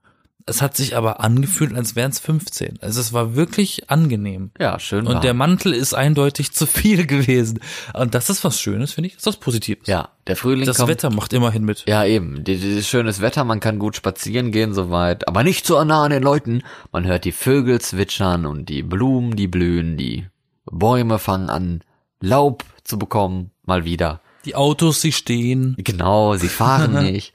[0.49, 2.79] Es hat sich aber angefühlt, als wären es 15.
[2.81, 4.51] Also es war wirklich angenehm.
[4.57, 5.05] ja, schön.
[5.05, 5.21] Und warm.
[5.21, 7.59] der Mantel ist eindeutig zu viel gewesen.
[7.93, 9.15] Und das ist was Schönes, finde ich.
[9.15, 9.87] Das ist was Positives.
[9.87, 10.89] ja, der Frühling Das kommt.
[10.89, 11.83] Wetter macht immerhin mit.
[11.87, 12.45] Ja, eben.
[12.45, 16.11] Die- Dieses schönes Wetter, man kann gut spazieren gehen soweit, aber nicht so nah an
[16.11, 16.63] den Leuten.
[16.93, 20.27] Man hört die Vögel zwitschern und die Blumen, die blühen, die
[20.71, 21.81] Bäume fangen an,
[22.21, 24.21] Laub zu bekommen, mal wieder.
[24.45, 25.75] Die Autos, sie stehen.
[25.77, 27.33] Genau, sie fahren nicht.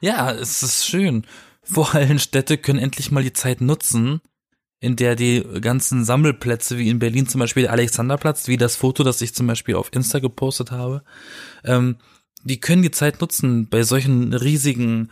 [0.00, 1.24] Ja, es ist schön.
[1.66, 4.20] Vorhallenstädte können endlich mal die Zeit nutzen,
[4.80, 9.02] in der die ganzen Sammelplätze, wie in Berlin zum Beispiel der Alexanderplatz, wie das Foto,
[9.04, 11.02] das ich zum Beispiel auf Insta gepostet habe,
[11.64, 11.96] ähm,
[12.44, 15.10] die können die Zeit nutzen bei solchen riesigen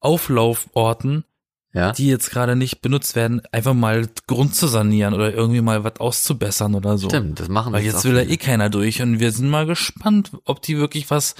[0.00, 1.24] Auflauforten,
[1.72, 5.84] Ja, die jetzt gerade nicht benutzt werden, einfach mal Grund zu sanieren oder irgendwie mal
[5.84, 7.08] was auszubessern oder so.
[7.08, 8.34] stimmt, das machen Weil jetzt will ja viele.
[8.34, 11.34] eh keiner durch und wir sind mal gespannt, ob die wirklich was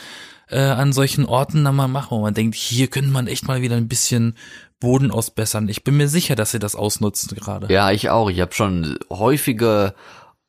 [0.49, 3.63] äh, an solchen Orten dann mal machen, wo man denkt, hier könnte man echt mal
[3.63, 4.37] wieder ein bisschen
[4.79, 5.69] Boden ausbessern.
[5.69, 7.73] Ich bin mir sicher, dass sie das ausnutzen gerade.
[7.73, 8.31] Ja, ich auch.
[8.31, 9.95] Ich habe schon häufige,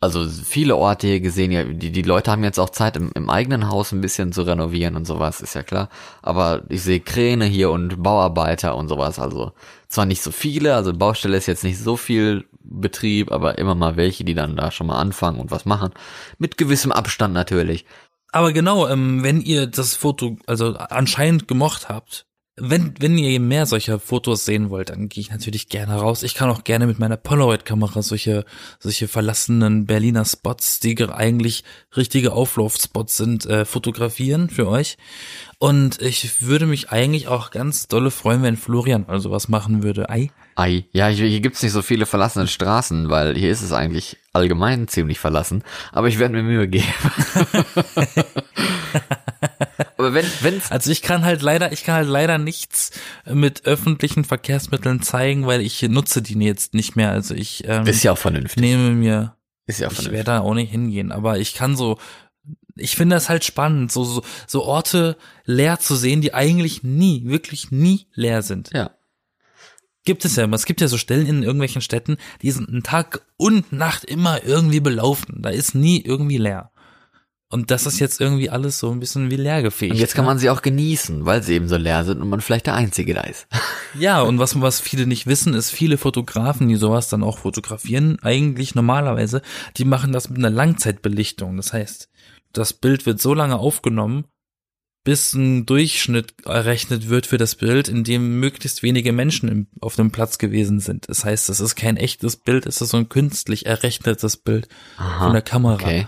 [0.02, 1.80] also viele Orte hier gesehen.
[1.80, 4.96] Die, die Leute haben jetzt auch Zeit, im, im eigenen Haus ein bisschen zu renovieren
[4.96, 5.90] und sowas, ist ja klar.
[6.22, 9.18] Aber ich sehe Kräne hier und Bauarbeiter und sowas.
[9.18, 9.54] Also
[9.88, 13.96] zwar nicht so viele, also Baustelle ist jetzt nicht so viel Betrieb, aber immer mal
[13.96, 15.92] welche, die dann da schon mal anfangen und was machen.
[16.38, 17.86] Mit gewissem Abstand natürlich.
[18.32, 22.28] Aber genau, ähm, wenn ihr das Foto also anscheinend gemocht habt,
[22.60, 26.24] wenn, wenn ihr mehr solcher Fotos sehen wollt, dann gehe ich natürlich gerne raus.
[26.24, 28.46] Ich kann auch gerne mit meiner Polaroid-Kamera solche,
[28.80, 31.64] solche verlassenen Berliner Spots, die eigentlich
[31.96, 34.98] richtige Auflaufspots sind, äh, fotografieren für euch.
[35.60, 40.08] Und ich würde mich eigentlich auch ganz dolle freuen, wenn Florian mal sowas machen würde.
[40.10, 40.30] Ei.
[40.56, 40.86] Ei.
[40.92, 44.88] Ja, hier, hier gibt's nicht so viele verlassene Straßen, weil hier ist es eigentlich allgemein
[44.88, 45.64] ziemlich verlassen.
[45.92, 46.86] Aber ich werde mir Mühe geben.
[49.98, 52.92] Aber wenn, wenn's also ich kann halt leider, ich kann halt leider nichts
[53.26, 57.10] mit öffentlichen Verkehrsmitteln zeigen, weil ich nutze die jetzt nicht mehr.
[57.12, 58.62] Also ich ähm, ist ja auch vernünftig.
[58.62, 59.36] Nehme mir,
[59.66, 60.08] ist ja auch vernünftig.
[60.08, 61.98] ich werde da auch nicht hingehen, aber ich kann so,
[62.78, 67.26] ich finde das halt spannend, so, so so Orte leer zu sehen, die eigentlich nie,
[67.26, 68.72] wirklich nie leer sind.
[68.74, 68.92] Ja.
[70.06, 73.74] Gibt es ja, es gibt ja so Stellen in irgendwelchen Städten, die sind Tag und
[73.74, 75.42] Nacht immer irgendwie belaufen.
[75.42, 76.72] Da ist nie irgendwie leer.
[77.50, 79.94] Und das ist jetzt irgendwie alles so ein bisschen wie leergefegt.
[79.94, 80.32] Und jetzt kann ne?
[80.32, 83.14] man sie auch genießen, weil sie eben so leer sind und man vielleicht der Einzige
[83.14, 83.48] da ist.
[83.98, 88.20] Ja, und was, was viele nicht wissen, ist, viele Fotografen, die sowas dann auch fotografieren,
[88.22, 89.42] eigentlich normalerweise,
[89.78, 91.58] die machen das mit einer Langzeitbelichtung.
[91.58, 92.10] Das heißt,
[92.54, 94.26] das Bild wird so lange aufgenommen,
[95.08, 99.96] bis ein Durchschnitt errechnet wird für das Bild, in dem möglichst wenige Menschen im, auf
[99.96, 101.08] dem Platz gewesen sind.
[101.08, 104.68] Das heißt, das ist kein echtes Bild, es ist so ein künstlich errechnetes Bild
[104.98, 105.76] Aha, von der Kamera.
[105.76, 106.08] Okay.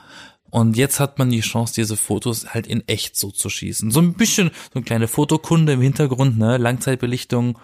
[0.50, 3.90] Und jetzt hat man die Chance, diese Fotos halt in echt so zu schießen.
[3.90, 6.58] So ein bisschen, so eine kleine Fotokunde im Hintergrund, ne?
[6.58, 7.58] Langzeitbelichtung.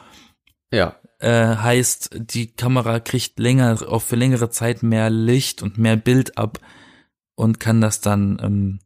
[0.71, 0.95] Ja.
[1.19, 6.37] Äh, heißt, die Kamera kriegt länger, auch für längere Zeit mehr Licht und mehr Bild
[6.37, 6.59] ab
[7.35, 8.79] und kann das dann ähm,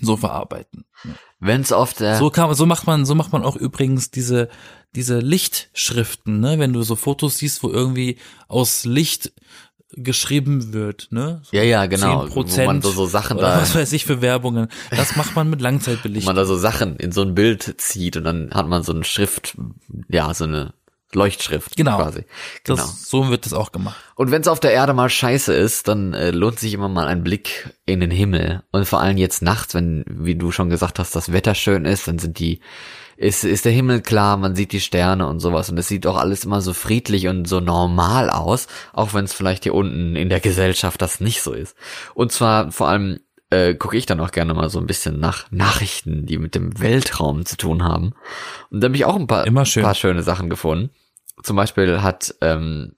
[0.00, 0.84] so verarbeiten.
[1.40, 4.48] Wenn's auf der so kann so macht man so macht man auch übrigens diese
[4.94, 6.58] diese Lichtschriften, ne?
[6.58, 9.32] Wenn du so Fotos siehst, wo irgendwie aus Licht
[9.92, 11.42] geschrieben wird, ne?
[11.44, 12.24] So ja, ja, genau.
[12.24, 13.60] 10%, wo man so, so Sachen da.
[13.60, 14.68] Was weiß ich für Werbungen.
[14.90, 16.26] Das macht man mit Langzeitbelichtung.
[16.26, 18.92] Wo man da so Sachen in so ein Bild zieht und dann hat man so
[18.92, 19.56] eine Schrift,
[20.08, 20.74] ja, so eine
[21.14, 21.96] Leuchtschrift genau.
[21.96, 22.24] quasi.
[22.64, 22.76] Genau.
[22.76, 23.96] Das, so wird das auch gemacht.
[24.14, 27.06] Und wenn es auf der Erde mal scheiße ist, dann äh, lohnt sich immer mal
[27.06, 28.62] ein Blick in den Himmel.
[28.70, 32.06] Und vor allem jetzt nachts, wenn, wie du schon gesagt hast, das Wetter schön ist,
[32.08, 32.60] dann sind die
[33.20, 36.16] ist, ist der Himmel klar, man sieht die Sterne und sowas und es sieht auch
[36.16, 40.30] alles immer so friedlich und so normal aus, auch wenn es vielleicht hier unten in
[40.30, 41.76] der Gesellschaft das nicht so ist.
[42.14, 43.20] Und zwar vor allem
[43.50, 46.80] äh, gucke ich dann auch gerne mal so ein bisschen nach Nachrichten, die mit dem
[46.80, 48.14] Weltraum zu tun haben.
[48.70, 49.82] Und da habe ich auch ein paar, Immer schön.
[49.82, 50.90] paar schöne Sachen gefunden.
[51.42, 52.94] Zum Beispiel hat ähm,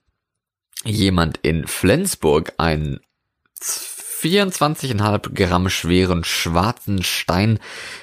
[0.83, 2.99] jemand in Flensburg einen
[3.61, 7.59] 24,5 Gramm schweren schwarzen Stein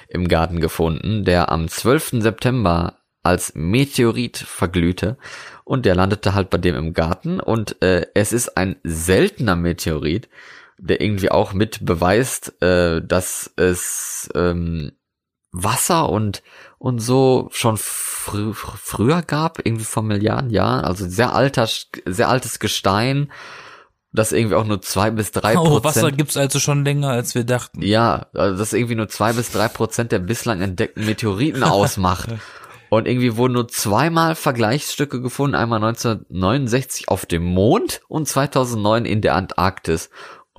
[0.09, 2.23] im Garten gefunden, der am 12.
[2.23, 5.19] September als Meteorit verglühte
[5.65, 10.29] und der landete halt bei dem im Garten und äh, es ist ein seltener Meteorit,
[10.83, 14.93] der irgendwie auch mit beweist, äh, dass es ähm,
[15.53, 16.43] Wasser und
[16.79, 21.69] und so schon fr früher gab, irgendwie vor Milliarden Jahren, also sehr alter,
[22.07, 23.31] sehr altes Gestein
[24.13, 25.81] das irgendwie auch nur zwei bis drei oh, Prozent.
[25.81, 27.81] Oh, Wasser gibt's also schon länger, als wir dachten.
[27.83, 32.29] Ja, also das irgendwie nur zwei bis drei Prozent der bislang entdeckten Meteoriten ausmacht.
[32.91, 39.21] Und irgendwie wurden nur zweimal Vergleichsstücke gefunden, einmal 1969 auf dem Mond und 2009 in
[39.21, 40.11] der Antarktis.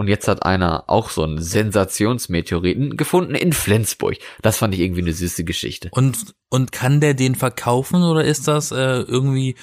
[0.01, 4.17] Und jetzt hat einer auch so einen Sensationsmeteoriten gefunden in Flensburg.
[4.41, 5.89] Das fand ich irgendwie eine süße Geschichte.
[5.91, 9.55] Und, und kann der den verkaufen oder ist das äh, irgendwie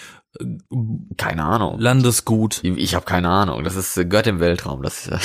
[1.16, 1.80] keine Ahnung.
[1.80, 2.62] Landesgut.
[2.62, 3.64] Ich habe keine Ahnung.
[3.64, 4.80] Das ist gehört im Weltraum.
[4.84, 5.18] Das ist,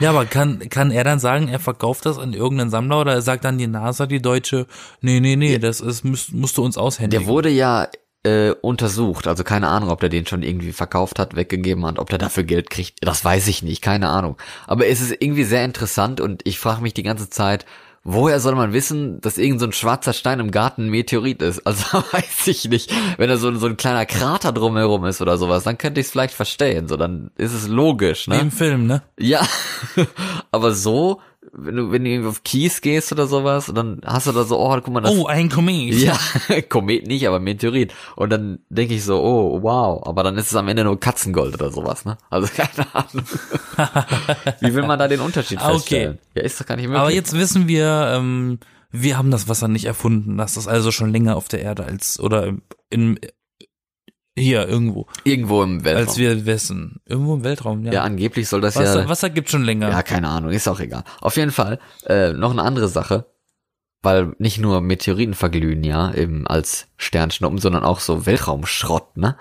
[0.00, 3.22] ja, aber kann kann er dann sagen, er verkauft das an irgendeinen Sammler oder er
[3.22, 4.66] sagt dann die NASA, die Deutsche,
[5.02, 7.24] nee, nee, nee, das ist musst, musst du uns aushändigen.
[7.24, 7.86] Der wurde ja
[8.24, 12.08] äh, untersucht, also keine Ahnung, ob der den schon irgendwie verkauft hat, weggegeben hat, ob
[12.10, 14.36] der dafür Geld kriegt, das weiß ich nicht, keine Ahnung.
[14.66, 17.66] Aber es ist irgendwie sehr interessant und ich frage mich die ganze Zeit,
[18.04, 21.62] woher soll man wissen, dass irgend so ein schwarzer Stein im Garten ein Meteorit ist?
[21.72, 22.92] Also weiß ich nicht.
[23.16, 26.12] Wenn da so, so ein kleiner Krater drumherum ist oder sowas, dann könnte ich es
[26.12, 26.88] vielleicht verstehen.
[26.88, 28.36] So, dann ist es logisch, ne?
[28.36, 29.02] Wie im Film, ne?
[29.18, 29.46] Ja.
[30.50, 31.20] Aber so
[31.50, 34.74] wenn du, wenn du auf Kies gehst oder sowas, dann hast du da so, oh,
[34.80, 35.94] guck mal, das, Oh, ein Komet.
[35.94, 36.16] Ja,
[36.68, 37.92] Komet nicht, aber Meteorit.
[38.14, 41.54] Und dann denke ich so, oh, wow, aber dann ist es am Ende nur Katzengold
[41.54, 42.16] oder sowas, ne?
[42.30, 43.26] Also keine Ahnung.
[44.60, 46.18] Wie will man da den Unterschied ah, feststellen?
[46.30, 46.40] Okay.
[46.40, 47.00] Ja, ist doch gar nicht möglich.
[47.00, 48.58] Aber jetzt wissen wir, ähm,
[48.92, 50.38] wir haben das Wasser nicht erfunden.
[50.38, 52.54] Das ist also schon länger auf der Erde als, oder
[52.88, 53.18] in,
[54.36, 55.06] hier, irgendwo.
[55.24, 56.08] Irgendwo im Weltraum.
[56.08, 57.00] Als wir wissen.
[57.04, 57.92] Irgendwo im Weltraum, ja.
[57.92, 59.08] Ja, angeblich soll das Wasser, ja.
[59.08, 59.90] Wasser gibt schon länger.
[59.90, 61.04] Ja, keine Ahnung, ist auch egal.
[61.20, 63.26] Auf jeden Fall, äh, noch eine andere Sache.
[64.04, 69.36] Weil nicht nur Meteoriten verglühen, ja, eben als Sternschnuppen, sondern auch so Weltraumschrott, ne?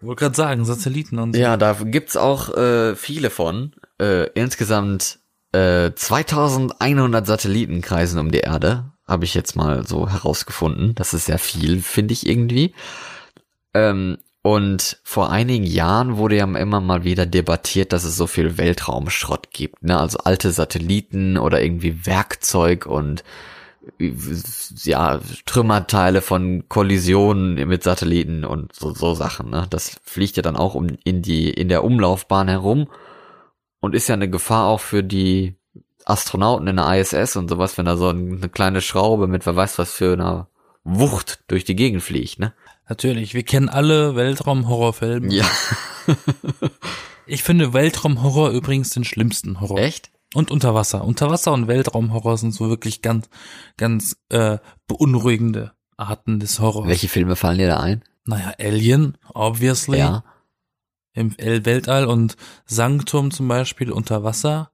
[0.00, 1.40] Wollte gerade sagen, Satelliten und so.
[1.40, 3.74] Ja, da gibt's auch äh, viele von.
[4.00, 5.18] Äh, insgesamt
[5.52, 10.94] äh, 2100 Satelliten kreisen um die Erde habe ich jetzt mal so herausgefunden.
[10.94, 12.74] Das ist sehr viel, finde ich irgendwie.
[13.74, 18.58] Ähm, und vor einigen Jahren wurde ja immer mal wieder debattiert, dass es so viel
[18.58, 19.98] Weltraumschrott gibt, ne?
[19.98, 23.24] Also alte Satelliten oder irgendwie Werkzeug und
[24.82, 29.66] ja, Trümmerteile von Kollisionen mit Satelliten und so, so Sachen, ne?
[29.70, 32.88] Das fliegt ja dann auch um, in die, in der Umlaufbahn herum
[33.80, 35.56] und ist ja eine Gefahr auch für die
[36.04, 39.78] Astronauten in der ISS und sowas, wenn da so eine kleine Schraube mit wer weiß
[39.78, 40.48] was für einer
[40.84, 42.52] Wucht durch die Gegend fliegt, ne?
[42.88, 45.32] Natürlich, wir kennen alle Weltraum-Horrorfilme.
[45.32, 45.46] Ja.
[47.26, 49.78] Ich finde Weltraum-Horror übrigens den schlimmsten Horror.
[49.78, 50.10] Echt?
[50.34, 51.04] Und Unterwasser.
[51.04, 53.28] Unterwasser und Weltraum-Horror sind so wirklich ganz,
[53.76, 56.88] ganz äh, beunruhigende Arten des Horrors.
[56.88, 58.02] Welche Filme fallen dir da ein?
[58.24, 59.98] Naja, Alien, obviously.
[59.98, 60.24] Ja.
[61.12, 64.72] Im Weltall und Sanctum zum Beispiel unter Wasser.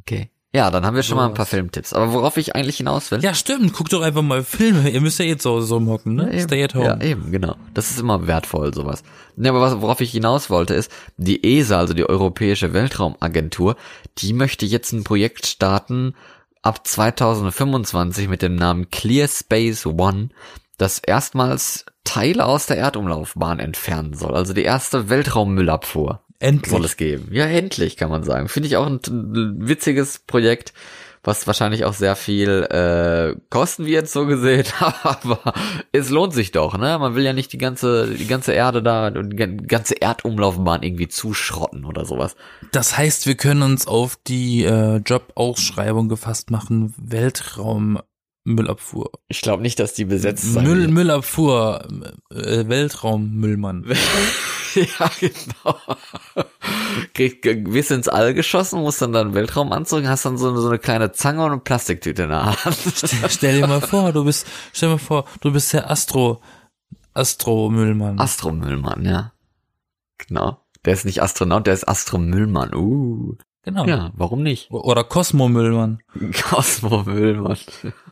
[0.00, 0.30] Okay.
[0.52, 1.50] Ja, dann haben wir schon mal ein paar Sowas.
[1.50, 1.92] Filmtipps.
[1.92, 3.22] Aber worauf ich eigentlich hinaus will?
[3.22, 3.72] Ja, stimmt.
[3.72, 4.90] Guckt doch einfach mal Filme.
[4.90, 6.32] Ihr müsst ja jetzt so, so hocken, ne?
[6.32, 6.42] eben.
[6.42, 6.86] Stay at home.
[6.86, 7.54] Ja, eben, genau.
[7.72, 9.04] Das ist immer wertvoll, sowas.
[9.36, 13.76] Ja, aber was, worauf ich hinaus wollte, ist, die ESA, also die Europäische Weltraumagentur,
[14.18, 16.14] die möchte jetzt ein Projekt starten
[16.62, 20.30] ab 2025 mit dem Namen Clear Space One,
[20.78, 24.34] das erstmals Teile aus der Erdumlaufbahn entfernen soll.
[24.34, 26.70] Also die erste Weltraummüllabfuhr Endlich.
[26.70, 27.28] soll es geben.
[27.32, 28.48] Ja, endlich kann man sagen.
[28.48, 30.72] Finde ich auch ein, ein witziges Projekt,
[31.22, 34.64] was wahrscheinlich auch sehr viel äh, kosten wird, so gesehen.
[35.02, 35.52] Aber
[35.92, 36.98] es lohnt sich doch, ne?
[36.98, 39.36] Man will ja nicht die ganze die ganze Erde da und die
[39.66, 42.36] ganze Erdumlaufbahn irgendwie zuschrotten oder sowas.
[42.72, 46.94] Das heißt, wir können uns auf die äh, Jobausschreibung gefasst machen.
[48.44, 49.10] Weltraummüllabfuhr.
[49.28, 50.90] Ich glaube nicht, dass die besetzt sein Müll, wird.
[50.90, 51.86] Müllabfuhr,
[52.30, 53.84] äh, Weltraummüllmann.
[54.74, 55.78] ja, genau.
[57.14, 61.12] Krieg, wirst ins All geschossen, musst dann dann Weltraumanzug, hast dann so, so eine kleine
[61.12, 62.76] Zange und eine Plastiktüte in der Hand.
[63.28, 66.40] Stell dir mal vor, du bist, stell dir mal vor, du bist der Astro,
[67.14, 68.18] Astro-Müllmann.
[68.18, 69.32] Astromüllmann, ja.
[70.18, 70.58] Genau.
[70.84, 72.74] Der ist nicht Astronaut, der ist Astromüllmann.
[72.74, 73.36] Uh.
[73.62, 73.84] genau.
[73.84, 74.70] Ja, warum nicht?
[74.70, 76.02] Oder Cosmo-Müllmann.
[76.48, 77.58] Cosmo-Müllmann.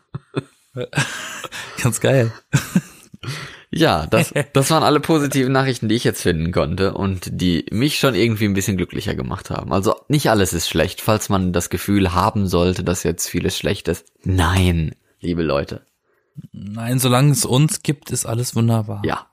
[1.82, 2.32] Ganz geil.
[3.70, 7.98] Ja, das, das waren alle positiven Nachrichten, die ich jetzt finden konnte und die mich
[7.98, 9.72] schon irgendwie ein bisschen glücklicher gemacht haben.
[9.72, 13.88] Also nicht alles ist schlecht, falls man das Gefühl haben sollte, dass jetzt vieles schlecht
[13.88, 14.06] ist.
[14.24, 15.82] Nein, liebe Leute.
[16.52, 19.02] Nein, solange es uns gibt, ist alles wunderbar.
[19.04, 19.27] Ja.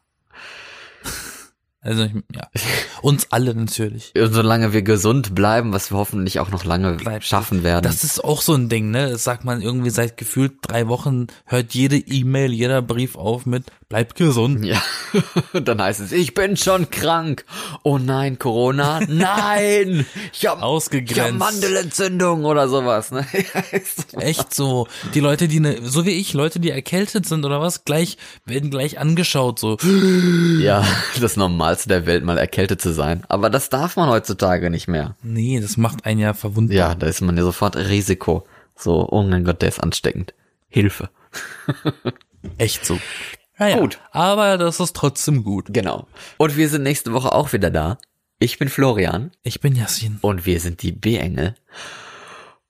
[1.86, 2.48] Also, ich, ja.
[3.04, 4.12] Uns alle natürlich.
[4.18, 7.26] Und solange wir gesund bleiben, was wir hoffentlich auch noch lange Bleibt.
[7.26, 7.84] schaffen werden.
[7.84, 9.12] Das ist auch so ein Ding, ne?
[9.12, 13.66] Das sagt man irgendwie seit gefühlt drei Wochen, hört jede E-Mail, jeder Brief auf mit,
[13.88, 14.66] bleibt gesund.
[14.66, 14.82] Ja,
[15.54, 17.46] dann heißt es, ich bin schon krank.
[17.84, 19.02] Oh nein, Corona.
[19.08, 21.38] Nein, ich hab, ich hab Ausgegrenzt.
[21.38, 23.12] Mandelentzündung oder sowas.
[23.12, 23.28] Ne?
[24.14, 24.88] Echt so.
[25.14, 28.72] Die Leute, die ne, so wie ich, Leute, die erkältet sind oder was, gleich, werden
[28.72, 29.78] gleich angeschaut, so.
[30.60, 30.84] ja,
[31.22, 31.38] das
[31.76, 33.24] Normalste der Welt, mal erkältet zu sein.
[33.28, 35.16] Aber das darf man heutzutage nicht mehr.
[35.22, 36.76] Nee, das macht einen ja verwundbar.
[36.78, 38.46] Ja, da ist man ja sofort Risiko.
[38.78, 40.34] So, oh mein Gott, der ist ansteckend.
[40.70, 41.10] Hilfe.
[42.58, 42.98] Echt so.
[43.60, 43.80] Ja, ja.
[43.80, 44.00] Gut.
[44.12, 45.68] Aber das ist trotzdem gut.
[45.70, 46.08] Genau.
[46.38, 47.98] Und wir sind nächste Woche auch wieder da.
[48.40, 50.20] Ich bin Florian Ich bin Yassin.
[50.22, 51.56] und wir sind die B-Engel.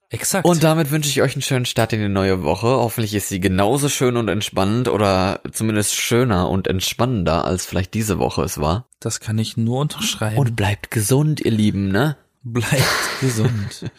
[0.09, 0.45] Exakt.
[0.45, 2.67] Und damit wünsche ich euch einen schönen Start in die neue Woche.
[2.67, 8.19] Hoffentlich ist sie genauso schön und entspannend oder zumindest schöner und entspannender als vielleicht diese
[8.19, 8.87] Woche es war.
[8.99, 10.37] das kann ich nur unterschreiben.
[10.37, 12.17] Und bleibt gesund, ihr Lieben, ne?
[12.43, 12.83] bleibt
[13.21, 13.91] gesund.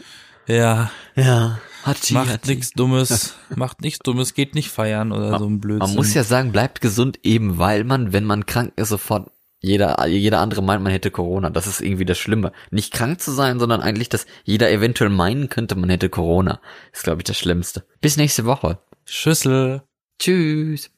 [0.46, 1.58] Ja, Ja.
[1.82, 5.86] Hatschi, macht nichts Dummes, macht nichts Dummes, geht nicht feiern oder so ein Blödsinn.
[5.86, 9.30] Man muss ja sagen, bleibt gesund eben, weil man, wenn man krank ist, sofort
[9.66, 11.50] jeder, jeder andere meint, man hätte Corona.
[11.50, 12.52] Das ist irgendwie das Schlimme.
[12.70, 16.60] Nicht krank zu sein, sondern eigentlich, dass jeder eventuell meinen könnte, man hätte Corona.
[16.92, 17.84] Ist, glaube ich, das Schlimmste.
[18.00, 18.78] Bis nächste Woche.
[19.04, 19.82] Schüssel.
[20.20, 20.90] Tschüss.